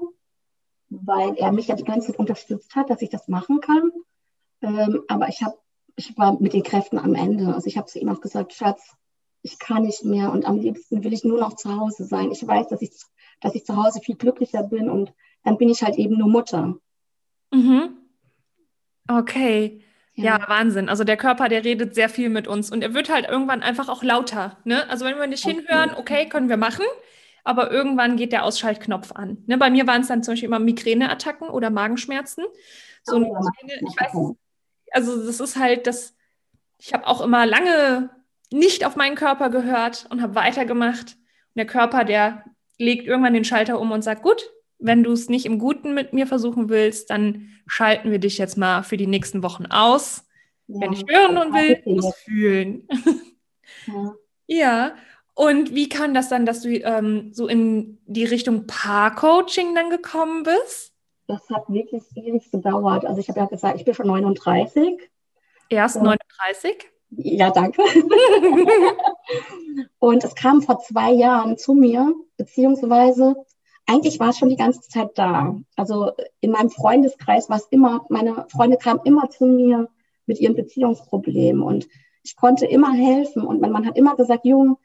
[0.91, 3.91] weil er mich ja die ganze Zeit unterstützt hat, dass ich das machen kann.
[4.61, 5.57] Ähm, aber ich habe,
[5.97, 7.55] ich war mit den Kräften am Ende.
[7.55, 8.95] Also ich habe zu ihm auch gesagt, Schatz,
[9.43, 12.31] ich kann nicht mehr und am liebsten will ich nur noch zu Hause sein.
[12.31, 12.91] Ich weiß, dass ich,
[13.41, 15.13] dass ich zu Hause viel glücklicher bin und
[15.45, 16.77] dann bin ich halt eben nur Mutter.
[17.53, 17.97] Mhm.
[19.09, 19.83] Okay.
[20.15, 20.39] Ja.
[20.39, 20.49] ja.
[20.49, 20.89] Wahnsinn.
[20.89, 23.89] Also der Körper, der redet sehr viel mit uns und er wird halt irgendwann einfach
[23.89, 24.59] auch lauter.
[24.65, 24.89] Ne?
[24.89, 25.57] Also wenn wir nicht okay.
[25.57, 26.85] hinhören, okay, können wir machen,
[27.43, 29.43] aber irgendwann geht der Ausschaltknopf an.
[29.47, 29.59] Ne?
[29.59, 32.45] Bei mir waren es dann zum Beispiel immer Migräneattacken oder Magenschmerzen.
[33.03, 34.37] So oh, Migräne, ich weiß,
[34.93, 36.15] also das ist halt das,
[36.79, 38.11] ich habe auch immer lange
[38.51, 41.17] nicht auf meinen Körper gehört und habe weitergemacht.
[41.17, 42.45] Und der Körper, der
[42.79, 44.51] legt irgendwann den Schalter um und sagt, gut,
[44.85, 48.59] wenn du es nicht im Guten mit mir versuchen willst, dann schalten wir dich jetzt
[48.59, 50.27] mal für die nächsten Wochen aus.
[50.67, 52.87] Ja, wenn ich hören und will, muss fühlen.
[53.87, 54.15] Ja.
[54.47, 54.95] ja.
[55.35, 60.43] Und wie kann das dann, dass du ähm, so in die Richtung Paar-Coaching dann gekommen
[60.43, 60.93] bist?
[61.27, 63.07] Das hat wirklich ewig gedauert.
[63.07, 65.01] Also ich habe ja gesagt, ich bin schon 39.
[65.71, 66.91] Erst und 39?
[67.17, 67.83] Ja, danke.
[69.99, 73.35] und es kam vor zwei Jahren zu mir, beziehungsweise
[73.87, 75.57] eigentlich war es schon die ganze Zeit da.
[75.77, 79.89] Also in meinem Freundeskreis war es immer, meine Freunde kamen immer zu mir
[80.27, 81.89] mit ihren Beziehungsproblemen und
[82.23, 84.79] ich konnte immer helfen und mein Mann hat immer gesagt, Jung,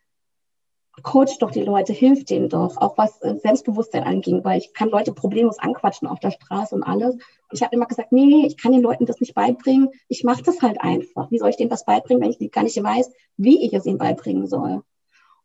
[1.02, 4.90] coach doch die Leute, hilf denen doch, auch was äh, Selbstbewusstsein anging, weil ich kann
[4.90, 7.16] Leute problemlos anquatschen auf der Straße und alles.
[7.16, 7.22] Und
[7.54, 10.62] ich habe immer gesagt, nee, ich kann den Leuten das nicht beibringen, ich mache das
[10.62, 11.32] halt einfach.
[11.32, 13.98] Wie soll ich denen was beibringen, wenn ich gar nicht weiß, wie ich es ihnen
[13.98, 14.84] beibringen soll?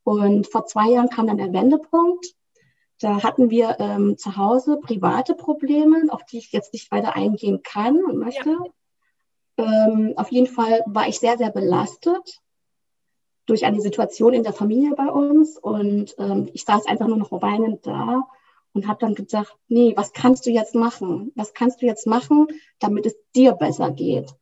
[0.02, 2.34] Und vor zwei Jahren kam dann der Wendepunkt.
[3.04, 7.60] Da hatten wir ähm, zu Hause private Probleme, auf die ich jetzt nicht weiter eingehen
[7.62, 8.56] kann und möchte.
[9.58, 9.88] Ja.
[9.88, 12.40] Ähm, auf jeden Fall war ich sehr, sehr belastet
[13.44, 17.30] durch eine Situation in der Familie bei uns und ähm, ich saß einfach nur noch
[17.30, 18.26] weinend da
[18.72, 21.30] und habe dann gedacht, nee, was kannst du jetzt machen?
[21.34, 22.46] Was kannst du jetzt machen,
[22.78, 24.34] damit es dir besser geht?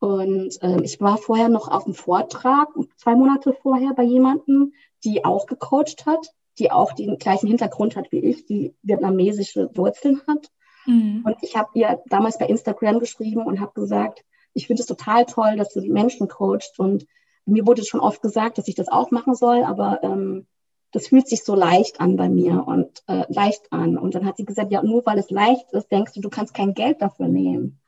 [0.00, 4.72] Und äh, ich war vorher noch auf einem Vortrag, zwei Monate vorher bei jemandem,
[5.04, 10.20] die auch gecoacht hat, die auch den gleichen Hintergrund hat wie ich, die vietnamesische Wurzeln
[10.26, 10.50] hat.
[10.86, 11.22] Mhm.
[11.24, 15.24] Und ich habe ihr damals bei Instagram geschrieben und habe gesagt, ich finde es total
[15.24, 17.06] toll, dass du die Menschen coachst und
[17.44, 20.46] mir wurde schon oft gesagt, dass ich das auch machen soll, aber ähm,
[20.92, 23.96] das fühlt sich so leicht an bei mir und äh, leicht an.
[23.96, 26.54] Und dann hat sie gesagt, ja, nur weil es leicht ist, denkst du, du kannst
[26.54, 27.80] kein Geld dafür nehmen.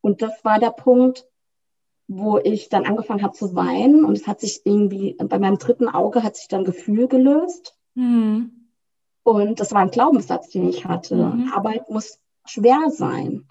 [0.00, 1.26] Und das war der Punkt,
[2.08, 5.88] wo ich dann angefangen habe zu weinen und es hat sich irgendwie, bei meinem dritten
[5.88, 7.76] Auge hat sich dann Gefühl gelöst.
[7.96, 8.68] Mhm.
[9.24, 11.16] Und das war ein Glaubenssatz, den ich hatte.
[11.16, 11.52] Mhm.
[11.52, 13.44] Arbeit muss schwer sein.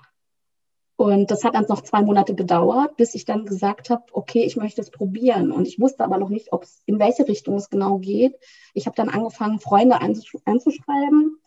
[0.97, 4.55] Und das hat dann noch zwei Monate gedauert, bis ich dann gesagt habe, okay, ich
[4.55, 5.51] möchte es probieren.
[5.51, 8.37] Und ich wusste aber noch nicht, ob es in welche Richtung es genau geht.
[8.73, 11.37] Ich habe dann angefangen, Freunde anzuschreiben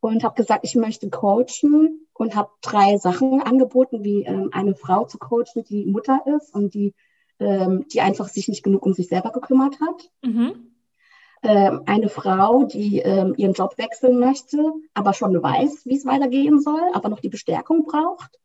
[0.00, 5.04] und habe gesagt, ich möchte coachen und habe drei Sachen angeboten, wie ähm, eine Frau
[5.04, 6.94] zu coachen, die Mutter ist und die,
[7.40, 10.10] ähm, die einfach sich nicht genug um sich selber gekümmert hat.
[10.22, 10.73] Mhm.
[11.46, 16.58] Ähm, eine Frau, die ähm, ihren Job wechseln möchte, aber schon weiß, wie es weitergehen
[16.58, 18.40] soll, aber noch die Bestärkung braucht.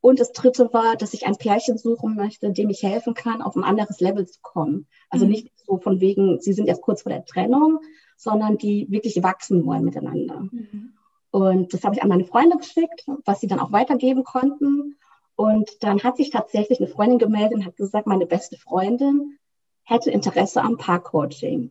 [0.00, 3.54] Und das dritte war, dass ich ein Pärchen suchen möchte, dem ich helfen kann, auf
[3.54, 4.88] ein anderes Level zu kommen.
[5.08, 5.30] Also mhm.
[5.30, 7.78] nicht so von wegen, sie sind jetzt kurz vor der Trennung,
[8.16, 10.40] sondern die wirklich wachsen wollen miteinander.
[10.50, 10.94] Mhm.
[11.30, 14.96] Und das habe ich an meine Freunde geschickt, was sie dann auch weitergeben konnten.
[15.36, 19.38] Und dann hat sich tatsächlich eine Freundin gemeldet und hat gesagt, meine beste Freundin
[19.84, 21.70] hätte Interesse am Paarcoaching.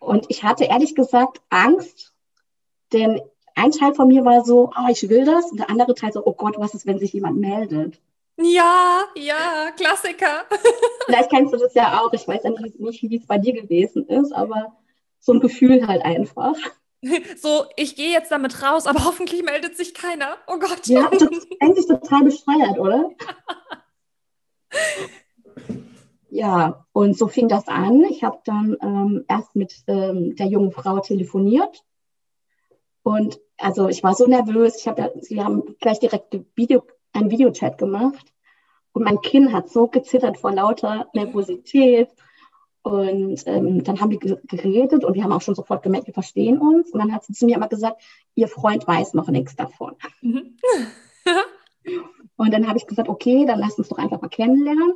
[0.00, 2.12] Und ich hatte ehrlich gesagt Angst,
[2.92, 3.20] denn
[3.54, 5.50] ein Teil von mir war so, oh, ich will das.
[5.52, 8.00] Und der andere Teil so, oh Gott, was ist, wenn sich jemand meldet?
[8.36, 10.44] Ja, ja, Klassiker.
[11.06, 12.12] Vielleicht kennst du das ja auch.
[12.12, 14.76] Ich weiß ja nicht, nicht wie es bei dir gewesen ist, aber
[15.20, 16.56] so ein Gefühl halt einfach.
[17.36, 20.36] So, ich gehe jetzt damit raus, aber hoffentlich meldet sich keiner.
[20.46, 20.86] Oh Gott.
[20.86, 23.10] Ja, das ist eigentlich total bescheuert, oder?
[26.30, 28.04] ja, und so fing das an.
[28.04, 31.84] Ich habe dann ähm, erst mit ähm, der jungen Frau telefoniert
[33.02, 34.76] und also ich war so nervös.
[34.78, 38.32] Ich habe ja, sie haben gleich direkt Video, einen Videochat gemacht.
[38.92, 42.08] Und mein Kinn hat so gezittert vor lauter Nervosität.
[42.82, 46.58] Und ähm, dann haben wir geredet und wir haben auch schon sofort gemerkt, wir verstehen
[46.58, 46.90] uns.
[46.90, 48.02] Und dann hat sie zu mir immer gesagt,
[48.34, 49.96] ihr Freund weiß noch nichts davon.
[50.22, 50.56] Mhm.
[52.36, 54.94] und dann habe ich gesagt, okay, dann lass uns doch einfach mal kennenlernen.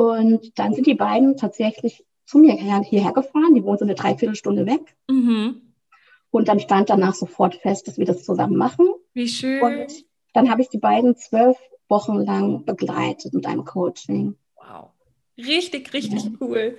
[0.00, 3.54] Und dann sind die beiden tatsächlich zu mir hierher gefahren.
[3.54, 4.96] Die wohnen so eine Dreiviertelstunde weg.
[5.10, 5.60] Mhm.
[6.30, 8.88] Und dann stand danach sofort fest, dass wir das zusammen machen.
[9.12, 9.60] Wie schön.
[9.60, 11.58] Und dann habe ich die beiden zwölf
[11.90, 14.36] Wochen lang begleitet mit einem Coaching.
[14.56, 14.88] Wow.
[15.36, 16.30] Richtig, richtig ja.
[16.40, 16.78] cool.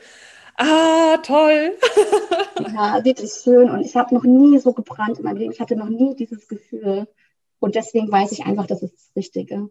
[0.57, 1.77] Ah, toll.
[2.73, 3.69] ja, wirklich schön.
[3.69, 5.51] Und ich habe noch nie so gebrannt in meinem Leben.
[5.51, 7.07] Ich hatte noch nie dieses Gefühl.
[7.59, 9.69] Und deswegen weiß ich einfach, das ist das Richtige.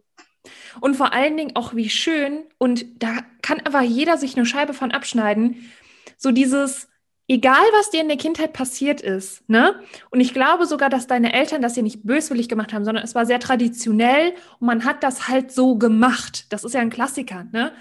[0.79, 4.73] Und vor allen Dingen auch wie schön, und da kann aber jeder sich eine Scheibe
[4.73, 5.71] von abschneiden,
[6.17, 6.87] so dieses,
[7.27, 9.79] egal was dir in der Kindheit passiert ist, ne?
[10.09, 13.15] Und ich glaube sogar, dass deine Eltern das ja nicht böswillig gemacht haben, sondern es
[13.15, 16.51] war sehr traditionell und man hat das halt so gemacht.
[16.51, 17.73] Das ist ja ein Klassiker, ne?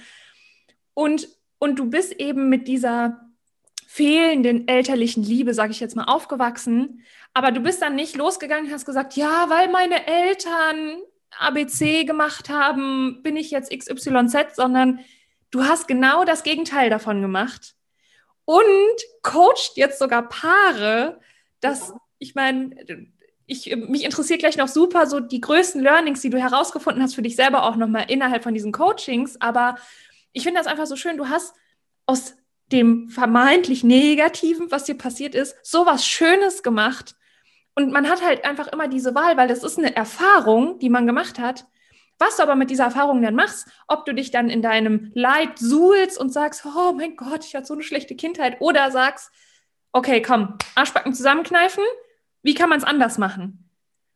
[0.94, 3.30] Und, und du bist eben mit dieser
[3.86, 7.02] fehlenden elterlichen Liebe, sage ich jetzt mal, aufgewachsen.
[7.34, 11.02] Aber du bist dann nicht losgegangen und hast gesagt, ja, weil meine Eltern
[11.38, 15.00] ABC gemacht haben, bin ich jetzt XYZ, sondern
[15.50, 17.74] du hast genau das Gegenteil davon gemacht
[18.44, 18.64] und
[19.22, 21.20] coacht jetzt sogar Paare,
[21.60, 22.74] dass, ich meine,
[23.46, 27.22] ich, mich interessiert gleich noch super so die größten Learnings, die du herausgefunden hast für
[27.22, 29.76] dich selber auch nochmal innerhalb von diesen Coachings, aber
[30.32, 31.54] ich finde das einfach so schön, du hast
[32.06, 32.34] aus
[32.72, 37.16] dem vermeintlich Negativen, was dir passiert ist, so was Schönes gemacht
[37.74, 41.06] und man hat halt einfach immer diese Wahl, weil das ist eine Erfahrung, die man
[41.06, 41.66] gemacht hat.
[42.18, 45.58] Was du aber mit dieser Erfahrung dann machst, ob du dich dann in deinem Leid
[45.58, 49.30] suhlst und sagst, oh mein Gott, ich hatte so eine schlechte Kindheit, oder sagst,
[49.92, 51.82] okay, komm, Arschbacken zusammenkneifen,
[52.42, 53.70] wie kann man es anders machen?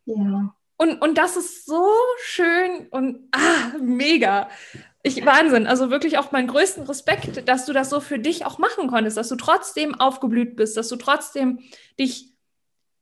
[0.04, 0.54] Ja.
[0.76, 1.88] Und, und das ist so
[2.18, 4.50] schön und ah, mega.
[5.02, 5.66] Ich, Wahnsinn.
[5.66, 9.16] Also wirklich auch meinen größten Respekt, dass du das so für dich auch machen konntest,
[9.16, 11.60] dass du trotzdem aufgeblüht bist, dass du trotzdem
[11.98, 12.33] dich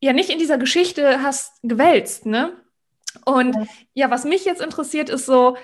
[0.03, 2.53] ja nicht in dieser Geschichte hast gewälzt, ne?
[3.25, 3.67] Und ja.
[3.95, 5.57] ja, was mich jetzt interessiert, ist so,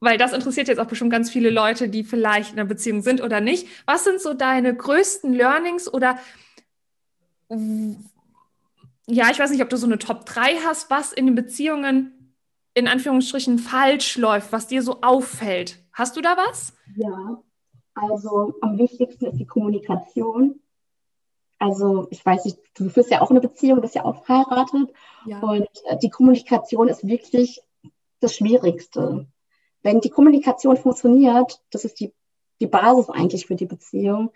[0.00, 3.22] weil das interessiert jetzt auch bestimmt ganz viele Leute, die vielleicht in einer Beziehung sind
[3.22, 3.66] oder nicht.
[3.86, 6.18] Was sind so deine größten Learnings oder
[9.06, 12.36] ja, ich weiß nicht, ob du so eine Top 3 hast, was in den Beziehungen
[12.74, 15.78] in Anführungsstrichen falsch läuft, was dir so auffällt.
[15.92, 16.74] Hast du da was?
[16.96, 17.42] Ja,
[17.94, 20.60] also am wichtigsten ist die Kommunikation.
[21.60, 24.94] Also ich weiß nicht, du führst ja auch eine Beziehung, bist ja auch verheiratet.
[25.26, 25.40] Ja.
[25.40, 27.60] Und äh, die Kommunikation ist wirklich
[28.20, 29.26] das Schwierigste.
[29.82, 32.14] Wenn die Kommunikation funktioniert, das ist die,
[32.60, 34.30] die Basis eigentlich für die Beziehung.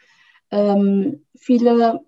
[0.50, 2.04] Ähm, viele,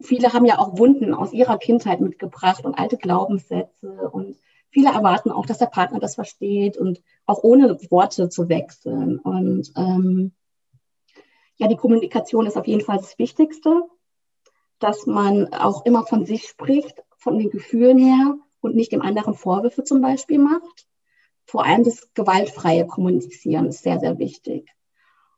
[0.00, 4.36] viele haben ja auch Wunden aus ihrer Kindheit mitgebracht und alte Glaubenssätze und
[4.70, 9.20] viele erwarten auch, dass der Partner das versteht und auch ohne Worte zu wechseln.
[9.20, 10.32] Und ähm,
[11.58, 13.84] ja, die Kommunikation ist auf jeden Fall das Wichtigste
[14.82, 19.34] dass man auch immer von sich spricht, von den Gefühlen her und nicht dem anderen
[19.34, 20.86] Vorwürfe zum Beispiel macht.
[21.44, 24.68] Vor allem das gewaltfreie Kommunizieren ist sehr, sehr wichtig.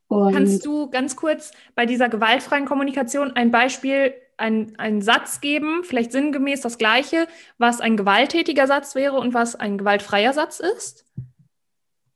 [0.09, 5.83] Und Kannst du ganz kurz bei dieser gewaltfreien Kommunikation ein Beispiel, ein, einen Satz geben,
[5.85, 7.26] vielleicht sinngemäß das gleiche,
[7.59, 11.04] was ein gewalttätiger Satz wäre und was ein gewaltfreier Satz ist?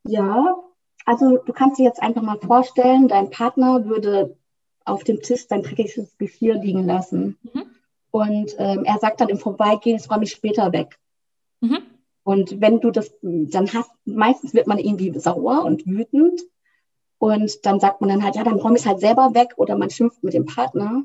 [0.04, 0.56] Ja,
[1.04, 4.36] also du kannst dir jetzt einfach mal vorstellen, dein Partner würde
[4.88, 7.38] auf dem Tisch sein dreckiges Geschirr liegen lassen.
[7.42, 7.64] Mhm.
[8.10, 10.98] Und ähm, er sagt dann im Vorbeigehen, es räume ich später weg.
[11.60, 11.78] Mhm.
[12.24, 16.40] Und wenn du das dann hast, meistens wird man irgendwie sauer und wütend.
[17.18, 19.76] Und dann sagt man dann halt, ja, dann räume ich es halt selber weg oder
[19.76, 21.04] man schimpft mit dem Partner.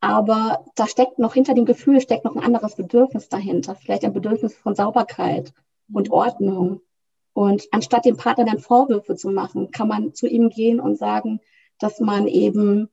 [0.00, 3.76] Aber da steckt noch hinter dem Gefühl, steckt noch ein anderes Bedürfnis dahinter.
[3.76, 5.52] Vielleicht ein Bedürfnis von Sauberkeit
[5.92, 6.14] und mhm.
[6.14, 6.80] Ordnung.
[7.34, 11.40] Und anstatt dem Partner dann Vorwürfe zu machen, kann man zu ihm gehen und sagen,
[11.82, 12.88] dass man eben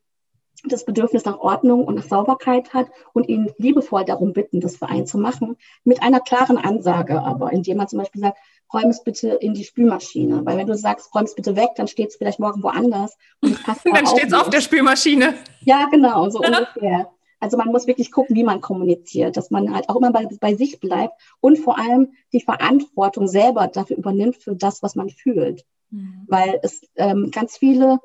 [0.65, 4.87] das Bedürfnis nach Ordnung und nach Sauberkeit hat und ihn liebevoll darum bitten, das für
[4.87, 8.37] einen zu machen, mit einer klaren Ansage aber, indem man zum Beispiel sagt,
[8.73, 10.45] räum es bitte in die Spülmaschine.
[10.45, 13.17] Weil wenn du sagst, räum es bitte weg, dann steht es vielleicht morgen woanders.
[13.41, 15.35] Und es passt dann steht es auf der Spülmaschine.
[15.61, 17.09] Ja, genau, so ungefähr.
[17.39, 20.55] Also man muss wirklich gucken, wie man kommuniziert, dass man halt auch immer bei, bei
[20.55, 25.65] sich bleibt und vor allem die Verantwortung selber dafür übernimmt für das, was man fühlt.
[25.89, 26.25] Mhm.
[26.27, 27.99] Weil es ähm, ganz viele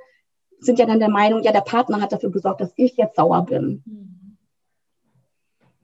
[0.64, 3.44] sind ja dann der Meinung, ja, der Partner hat dafür gesorgt, dass ich jetzt sauer
[3.44, 3.83] bin.
[3.85, 4.37] Mhm.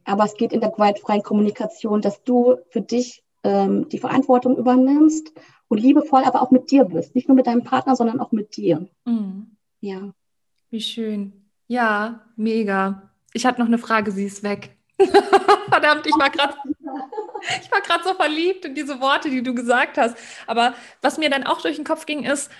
[0.04, 5.32] Aber es geht in der gewaltfreien Kommunikation, dass du für dich ähm, die Verantwortung übernimmst
[5.68, 7.14] und liebevoll aber auch mit dir bist.
[7.14, 8.88] Nicht nur mit deinem Partner, sondern auch mit dir.
[9.04, 9.56] Mhm.
[9.80, 10.12] Ja.
[10.70, 11.32] Wie schön.
[11.68, 13.10] Ja, mega.
[13.32, 14.76] Ich habe noch eine Frage, sie ist weg.
[14.98, 16.54] Verdammt, ich war gerade
[17.62, 20.16] ich war gerade so verliebt in diese Worte, die du gesagt hast.
[20.46, 22.50] Aber was mir dann auch durch den Kopf ging, ist,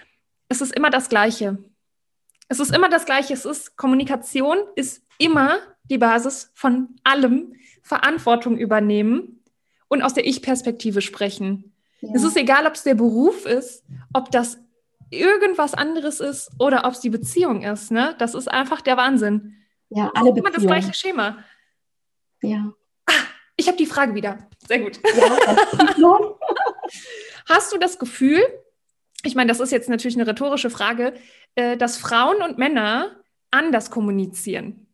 [0.48, 1.58] es ist immer das Gleiche.
[2.50, 3.32] Es ist immer das Gleiche.
[3.32, 7.54] Es ist Kommunikation ist immer die Basis von allem.
[7.82, 9.42] Verantwortung übernehmen
[9.88, 11.72] und aus der Ich-Perspektive sprechen.
[12.00, 12.10] Ja.
[12.14, 14.58] Es ist egal, ob es der Beruf ist, ob das
[15.10, 17.90] irgendwas anderes ist oder ob es die Beziehung ist.
[17.90, 18.14] Ne?
[18.18, 19.56] Das ist einfach der Wahnsinn.
[19.88, 21.38] Ja, alle Immer das gleiche Schema.
[22.42, 22.72] Ja.
[23.06, 23.12] Ah,
[23.56, 24.48] ich habe die Frage wieder.
[24.68, 25.00] Sehr gut.
[25.96, 26.18] Ja,
[27.48, 28.40] Hast du das Gefühl,
[29.24, 31.14] ich meine, das ist jetzt natürlich eine rhetorische Frage,
[31.54, 33.16] äh, dass Frauen und Männer
[33.50, 34.86] anders kommunizieren?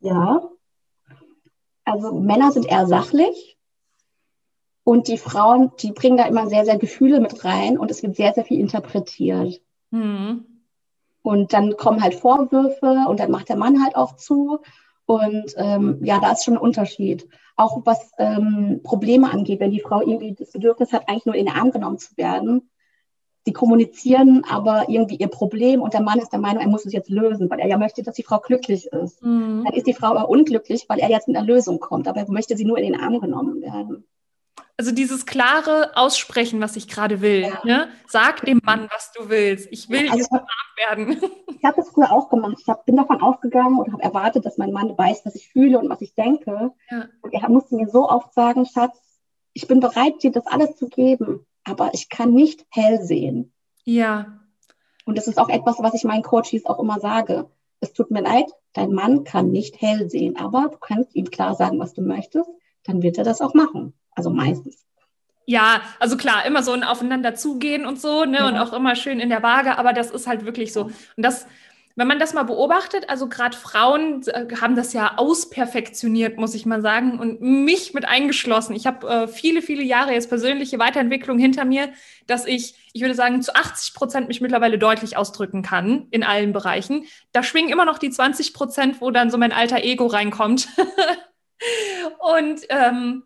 [0.00, 0.48] Ja.
[1.84, 3.58] Also Männer sind eher sachlich
[4.88, 8.14] Und die Frauen, die bringen da immer sehr, sehr Gefühle mit rein und es wird
[8.14, 9.60] sehr, sehr viel interpretiert.
[9.90, 10.44] Mhm.
[11.22, 14.60] Und dann kommen halt Vorwürfe und dann macht der Mann halt auch zu.
[15.04, 17.28] Und ähm, ja, da ist schon ein Unterschied.
[17.56, 21.46] Auch was ähm, Probleme angeht, wenn die Frau irgendwie das Bedürfnis hat, eigentlich nur in
[21.46, 22.70] den Arm genommen zu werden.
[23.46, 26.92] Die kommunizieren aber irgendwie ihr Problem und der Mann ist der Meinung, er muss es
[26.92, 29.22] jetzt lösen, weil er ja möchte, dass die Frau glücklich ist.
[29.22, 29.62] Mhm.
[29.64, 32.30] Dann ist die Frau aber unglücklich, weil er jetzt mit einer Lösung kommt, aber er
[32.30, 34.04] möchte sie nur in den Arm genommen werden
[34.78, 37.42] also dieses klare Aussprechen, was ich gerade will.
[37.42, 37.60] Ja.
[37.64, 37.88] Ne?
[38.06, 39.68] Sag dem Mann, was du willst.
[39.70, 41.20] Ich will also, jetzt umarmt werden.
[41.58, 42.58] Ich habe das früher auch gemacht.
[42.60, 45.78] Ich hab, bin davon ausgegangen und habe erwartet, dass mein Mann weiß, was ich fühle
[45.78, 46.70] und was ich denke.
[46.90, 47.06] Ja.
[47.22, 49.00] Und er musste mir so oft sagen, Schatz,
[49.54, 53.52] ich bin bereit, dir das alles zu geben, aber ich kann nicht hell sehen.
[53.84, 54.40] Ja.
[55.04, 57.50] Und das ist auch etwas, was ich meinen Coaches auch immer sage.
[57.80, 61.54] Es tut mir leid, dein Mann kann nicht hell sehen, aber du kannst ihm klar
[61.54, 62.48] sagen, was du möchtest,
[62.84, 63.92] dann wird er das auch machen.
[64.12, 64.84] Also meistens.
[65.44, 68.38] Ja, also klar, immer so ein Aufeinander zugehen und so, ne?
[68.38, 68.48] Ja.
[68.48, 70.84] Und auch immer schön in der Waage, aber das ist halt wirklich so.
[70.84, 71.46] Und das,
[71.96, 76.66] wenn man das mal beobachtet, also gerade Frauen äh, haben das ja ausperfektioniert, muss ich
[76.66, 78.76] mal sagen, und mich mit eingeschlossen.
[78.76, 81.88] Ich habe äh, viele, viele Jahre jetzt persönliche Weiterentwicklung hinter mir,
[82.26, 86.52] dass ich, ich würde sagen, zu 80 Prozent mich mittlerweile deutlich ausdrücken kann in allen
[86.52, 87.06] Bereichen.
[87.32, 90.68] Da schwingen immer noch die 20 Prozent, wo dann so mein alter Ego reinkommt.
[92.18, 93.22] und ähm,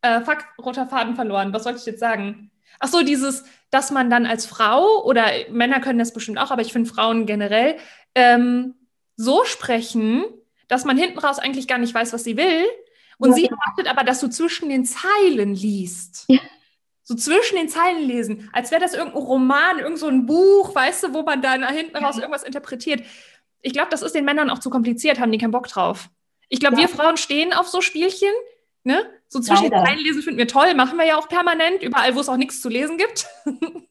[0.00, 1.52] äh, fuck, roter Faden verloren.
[1.52, 2.50] Was wollte ich jetzt sagen?
[2.78, 6.62] Ach so, dieses, dass man dann als Frau oder Männer können das bestimmt auch, aber
[6.62, 7.76] ich finde Frauen generell
[8.14, 8.74] ähm,
[9.16, 10.24] so sprechen,
[10.68, 12.64] dass man hinten raus eigentlich gar nicht weiß, was sie will.
[13.18, 16.24] Und ja, sie erwartet aber, dass du zwischen den Zeilen liest.
[16.28, 16.40] Ja.
[17.02, 21.14] So zwischen den Zeilen lesen, als wäre das irgendein Roman, irgendein so Buch, weißt du,
[21.14, 23.04] wo man dann hinten raus irgendwas interpretiert.
[23.62, 26.10] Ich glaube, das ist den Männern auch zu kompliziert, haben die keinen Bock drauf.
[26.48, 26.82] Ich glaube, ja.
[26.82, 28.32] wir Frauen stehen auf so Spielchen,
[28.86, 29.04] Ne?
[29.26, 29.82] So zwischen Leider.
[29.82, 32.60] den lesen finden wir toll, machen wir ja auch permanent, überall, wo es auch nichts
[32.60, 33.26] zu lesen gibt.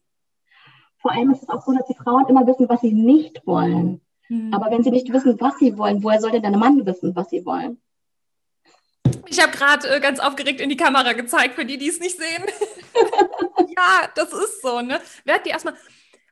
[1.02, 4.00] Vor allem ist es auch so, dass die Frauen immer wissen, was sie nicht wollen.
[4.28, 4.54] Hm.
[4.54, 7.28] Aber wenn sie nicht wissen, was sie wollen, woher soll denn der Mann wissen, was
[7.28, 7.78] sie wollen?
[9.26, 12.16] Ich habe gerade äh, ganz aufgeregt in die Kamera gezeigt, für die, die es nicht
[12.16, 12.44] sehen.
[13.76, 14.98] ja, das ist so, ne?
[15.26, 15.74] Werd die erstmal.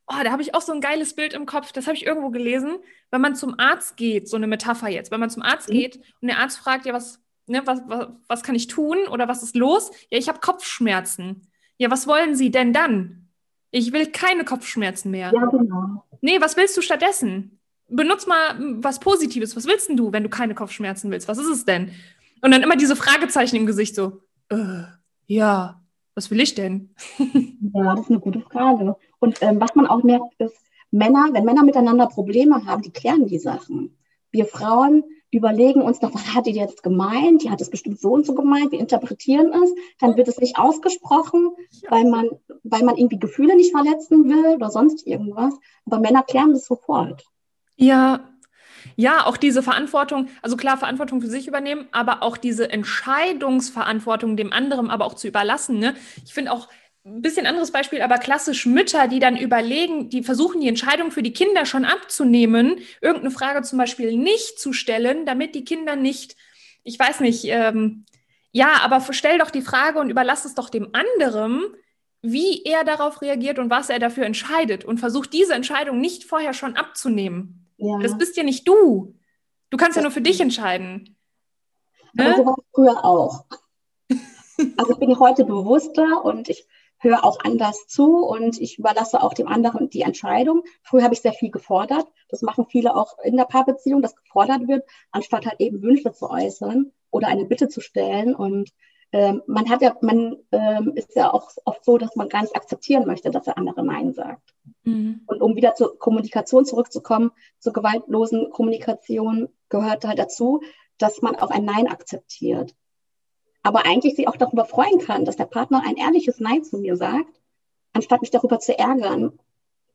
[0.07, 2.31] Oh, da habe ich auch so ein geiles Bild im Kopf, das habe ich irgendwo
[2.31, 2.79] gelesen.
[3.11, 5.75] Wenn man zum Arzt geht, so eine Metapher jetzt, wenn man zum Arzt mhm.
[5.75, 9.29] geht und der Arzt fragt, ja, was, ne, was, was, was kann ich tun oder
[9.29, 9.91] was ist los?
[10.11, 11.49] Ja, ich habe Kopfschmerzen.
[11.79, 13.29] Ja, was wollen Sie denn dann?
[13.71, 15.33] Ich will keine Kopfschmerzen mehr.
[15.35, 16.05] Ja, genau.
[16.21, 17.59] Nee, was willst du stattdessen?
[17.89, 19.57] Benutz mal was Positives.
[19.57, 21.29] Was willst denn du, wenn du keine Kopfschmerzen willst?
[21.29, 21.91] Was ist es denn?
[22.41, 24.85] Und dann immer diese Fragezeichen im Gesicht so, äh,
[25.27, 25.83] ja,
[26.15, 26.95] was will ich denn?
[27.19, 28.97] ja, das ist eine gute Frage.
[29.19, 30.57] Und ähm, was man auch merkt, ist,
[30.91, 33.97] Männer, wenn Männer miteinander Probleme haben, die klären die Sachen.
[34.31, 35.03] Wir Frauen,
[35.37, 37.43] überlegen uns noch, was hat die jetzt gemeint?
[37.43, 39.75] Die hat es bestimmt so und so gemeint, wir interpretieren es.
[40.01, 41.51] Dann wird es nicht ausgesprochen,
[41.89, 42.29] weil man,
[42.63, 45.55] weil man irgendwie Gefühle nicht verletzen will oder sonst irgendwas.
[45.87, 47.25] Aber Männer klären das sofort.
[47.77, 48.29] Ja,
[48.97, 54.53] ja, auch diese Verantwortung, also klar, Verantwortung für sich übernehmen, aber auch diese Entscheidungsverantwortung dem
[54.53, 55.79] anderen aber auch zu überlassen.
[55.79, 55.95] Ne?
[56.25, 56.69] Ich finde auch,
[57.05, 61.23] ein bisschen anderes Beispiel, aber klassisch Mütter, die dann überlegen, die versuchen, die Entscheidung für
[61.23, 66.37] die Kinder schon abzunehmen, irgendeine Frage zum Beispiel nicht zu stellen, damit die Kinder nicht,
[66.83, 68.07] ich weiß nicht, ähm,
[68.53, 71.63] ja, aber stell doch die Frage und überlass es doch dem anderen,
[72.23, 76.55] wie er darauf reagiert und was er dafür entscheidet und versuch diese Entscheidung nicht vorher
[76.55, 77.69] schon abzunehmen.
[77.77, 77.99] Ja.
[77.99, 79.15] Das bist ja nicht du.
[79.69, 81.19] Du kannst das ja nur für dich entscheiden.
[82.17, 82.37] Aber ne?
[82.37, 83.45] so war es früher auch.
[84.77, 86.69] Also ich bin heute bewusster und ich
[87.05, 90.63] höre auch anders zu und ich überlasse auch dem anderen die Entscheidung.
[90.83, 92.07] Früher habe ich sehr viel gefordert.
[92.29, 96.29] Das machen viele auch in der Paarbeziehung, dass gefordert wird, anstatt halt eben Wünsche zu
[96.29, 98.35] äußern oder eine Bitte zu stellen.
[98.35, 98.71] Und
[99.13, 102.57] ähm, man hat ja, man ähm, ist ja auch oft so, dass man gar nicht
[102.57, 104.55] akzeptieren möchte, dass der andere Nein sagt.
[104.83, 105.21] Mhm.
[105.27, 110.63] Und um wieder zur Kommunikation zurückzukommen, zur gewaltlosen Kommunikation gehört halt dazu,
[110.99, 112.75] dass man auch ein Nein akzeptiert
[113.65, 116.97] aber eigentlich sich auch darüber freuen kann, dass der Partner ein ehrliches Nein zu mir
[116.97, 117.41] sagt,
[117.93, 119.33] anstatt mich darüber zu ärgern,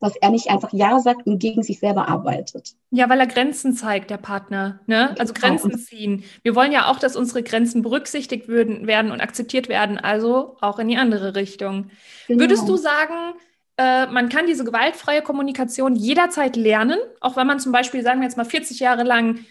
[0.00, 2.74] dass er nicht einfach Ja sagt und gegen sich selber arbeitet.
[2.90, 4.80] Ja, weil er Grenzen zeigt, der Partner.
[4.86, 5.14] Ne?
[5.18, 5.46] Also genau.
[5.46, 6.24] Grenzen ziehen.
[6.42, 10.78] Wir wollen ja auch, dass unsere Grenzen berücksichtigt würden, werden und akzeptiert werden, also auch
[10.78, 11.90] in die andere Richtung.
[12.26, 12.40] Genau.
[12.40, 13.34] Würdest du sagen,
[13.76, 18.26] äh, man kann diese gewaltfreie Kommunikation jederzeit lernen, auch wenn man zum Beispiel, sagen wir
[18.26, 19.44] jetzt mal, 40 Jahre lang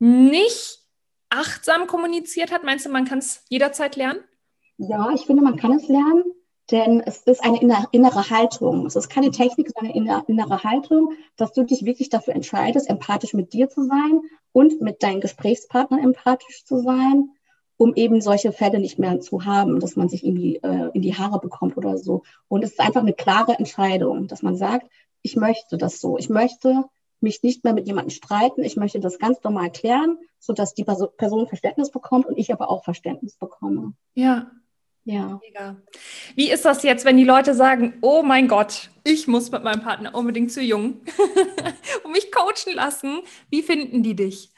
[0.00, 0.79] nicht
[1.30, 2.64] achtsam kommuniziert hat?
[2.64, 4.20] Meinst du, man kann es jederzeit lernen?
[4.76, 6.24] Ja, ich finde, man kann es lernen,
[6.70, 8.86] denn es ist eine innere Haltung.
[8.86, 13.34] Es ist keine Technik, sondern eine innere Haltung, dass du dich wirklich dafür entscheidest, empathisch
[13.34, 14.22] mit dir zu sein
[14.52, 17.30] und mit deinem Gesprächspartner empathisch zu sein
[17.80, 21.16] um eben solche Fälle nicht mehr zu haben, dass man sich irgendwie äh, in die
[21.16, 22.24] Haare bekommt oder so.
[22.46, 24.86] Und es ist einfach eine klare Entscheidung, dass man sagt,
[25.22, 26.18] ich möchte das so.
[26.18, 26.84] Ich möchte
[27.22, 28.62] mich nicht mehr mit jemandem streiten.
[28.62, 32.84] Ich möchte das ganz normal klären, sodass die Person Verständnis bekommt und ich aber auch
[32.84, 33.92] Verständnis bekomme.
[34.14, 34.50] Ja.
[35.04, 35.40] Ja.
[35.42, 35.76] Mega.
[36.34, 39.80] Wie ist das jetzt, wenn die Leute sagen, oh mein Gott, ich muss mit meinem
[39.80, 41.00] Partner unbedingt zu jung
[42.04, 43.20] und mich coachen lassen?
[43.48, 44.50] Wie finden die dich?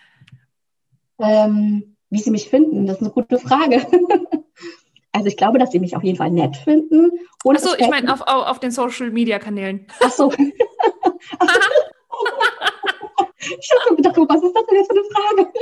[1.18, 3.86] Ähm, wie sie mich finden, das ist eine gute Frage.
[5.12, 7.10] also ich glaube, dass sie mich auf jeden Fall nett finden.
[7.44, 9.86] Achso, ich meine auf, auf, auf, den Social-Media-Kanälen.
[10.00, 10.32] Achso.
[13.42, 15.52] ich habe gedacht, oh, was ist das denn jetzt für eine Frage?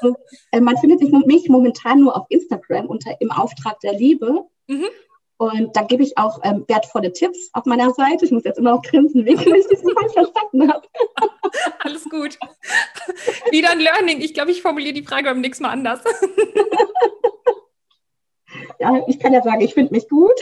[0.00, 0.16] also,
[0.52, 4.44] äh, man findet sich, mich momentan nur auf Instagram unter im Auftrag der Liebe.
[4.66, 4.86] Mhm.
[5.38, 8.24] Und da gebe ich auch ähm, wertvolle Tipps auf meiner Seite.
[8.24, 10.88] Ich muss jetzt immer noch grinsen, wegen ich das falsch verstanden habe.
[11.80, 12.38] Alles gut.
[13.50, 14.22] Wieder ein Learning.
[14.22, 16.00] Ich glaube, ich formuliere die Frage beim nächsten Mal anders.
[18.80, 20.40] ja, ich kann ja sagen, ich finde mich gut.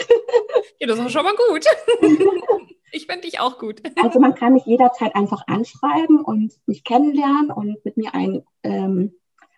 [0.78, 1.64] Ja, das ist auch schon mal gut.
[2.94, 3.82] Ich finde dich auch gut.
[4.02, 9.14] Also man kann mich jederzeit einfach anschreiben und mich kennenlernen und mit mir ein ähm,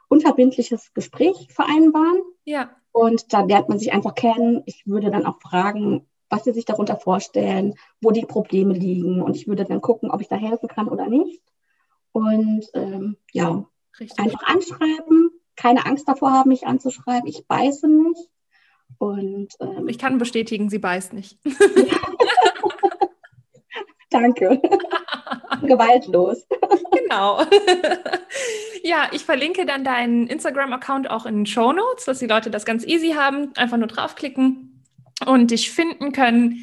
[0.08, 2.22] unverbindliches Gespräch vereinbaren.
[2.44, 2.70] Ja.
[2.92, 4.62] Und da lernt man sich einfach kennen.
[4.66, 9.20] Ich würde dann auch fragen, was sie sich darunter vorstellen, wo die Probleme liegen.
[9.20, 11.42] Und ich würde dann gucken, ob ich da helfen kann oder nicht.
[12.12, 13.66] Und ähm, ja,
[14.00, 14.18] Richtig.
[14.18, 17.28] einfach anschreiben, keine Angst davor haben, mich anzuschreiben.
[17.28, 18.30] Ich beiße nicht.
[18.98, 21.38] Und ähm, ich kann bestätigen, sie beißt nicht.
[24.20, 24.60] Danke.
[25.62, 26.46] Gewaltlos.
[26.92, 27.42] Genau.
[28.82, 32.64] ja, ich verlinke dann deinen Instagram-Account auch in den Show Notes, dass die Leute das
[32.64, 33.52] ganz easy haben.
[33.56, 34.84] Einfach nur draufklicken
[35.26, 36.60] und dich finden können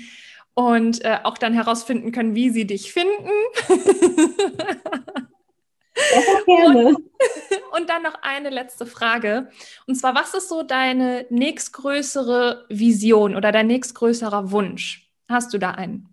[0.53, 3.31] und äh, auch dann herausfinden können, wie sie dich finden.
[6.45, 6.87] gerne.
[6.87, 6.97] Und,
[7.77, 9.49] und, dann noch eine letzte Frage.
[9.87, 15.11] Und zwar, was ist so deine nächstgrößere Vision oder dein nächstgrößerer Wunsch?
[15.29, 16.12] Hast du da einen?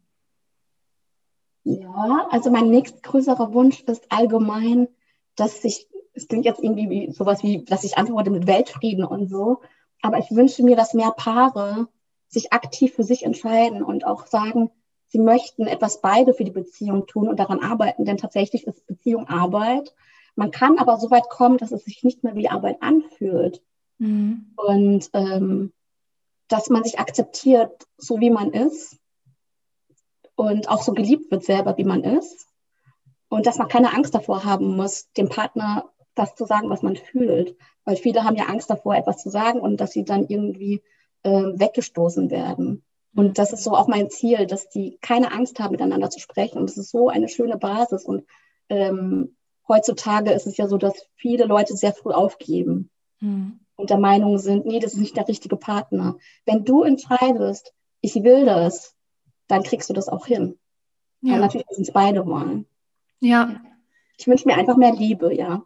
[1.64, 4.88] Ja, also mein nächstgrößerer Wunsch ist allgemein,
[5.36, 9.28] dass sich, es klingt jetzt irgendwie wie sowas wie, dass ich antworte mit Weltfrieden und
[9.28, 9.60] so,
[10.02, 11.88] aber ich wünsche mir, dass mehr Paare
[12.28, 14.70] sich aktiv für sich entscheiden und auch sagen,
[15.08, 19.28] sie möchten etwas beide für die Beziehung tun und daran arbeiten, denn tatsächlich ist Beziehung
[19.28, 19.94] Arbeit.
[20.36, 23.62] Man kann aber so weit kommen, dass es sich nicht mehr wie Arbeit anfühlt.
[23.98, 24.54] Mhm.
[24.56, 25.72] Und ähm,
[26.48, 28.99] dass man sich akzeptiert, so wie man ist
[30.36, 32.46] und auch so geliebt wird selber, wie man ist.
[33.28, 36.96] Und dass man keine Angst davor haben muss, dem Partner das zu sagen, was man
[36.96, 37.56] fühlt.
[37.84, 40.82] Weil viele haben ja Angst davor, etwas zu sagen und dass sie dann irgendwie
[41.22, 42.82] äh, weggestoßen werden.
[43.14, 46.58] Und das ist so auch mein Ziel, dass die keine Angst haben, miteinander zu sprechen.
[46.58, 48.04] Und das ist so eine schöne Basis.
[48.04, 48.24] Und
[48.68, 49.36] ähm,
[49.70, 53.60] heutzutage ist es ja so, dass viele Leute sehr früh aufgeben mhm.
[53.76, 56.16] und der Meinung sind, nee, das ist nicht der richtige Partner.
[56.44, 58.94] Wenn du entscheidest, ich will das,
[59.50, 60.58] dann kriegst du das auch hin.
[61.22, 61.34] Ja.
[61.34, 62.66] Aber natürlich müssen es beide wollen.
[63.20, 63.60] Ja.
[64.16, 65.62] Ich wünsche mir einfach mehr Liebe, ja.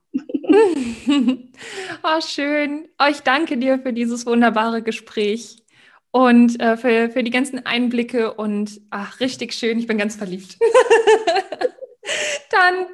[2.03, 2.89] oh, schön.
[3.01, 5.65] Oh, ich danke dir für dieses wunderbare Gespräch
[6.13, 9.79] und äh, für, für die ganzen Einblicke und ach, richtig schön.
[9.81, 10.57] Ich bin ganz verliebt.
[12.51, 12.87] dann,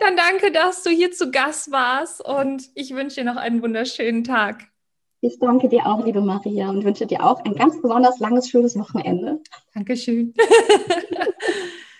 [0.00, 4.24] dann danke, dass du hier zu Gast warst und ich wünsche dir noch einen wunderschönen
[4.24, 4.71] Tag.
[5.24, 8.76] Ich danke dir auch, liebe Maria, und wünsche dir auch ein ganz besonders langes, schönes
[8.76, 9.40] Wochenende.
[9.72, 10.34] Dankeschön.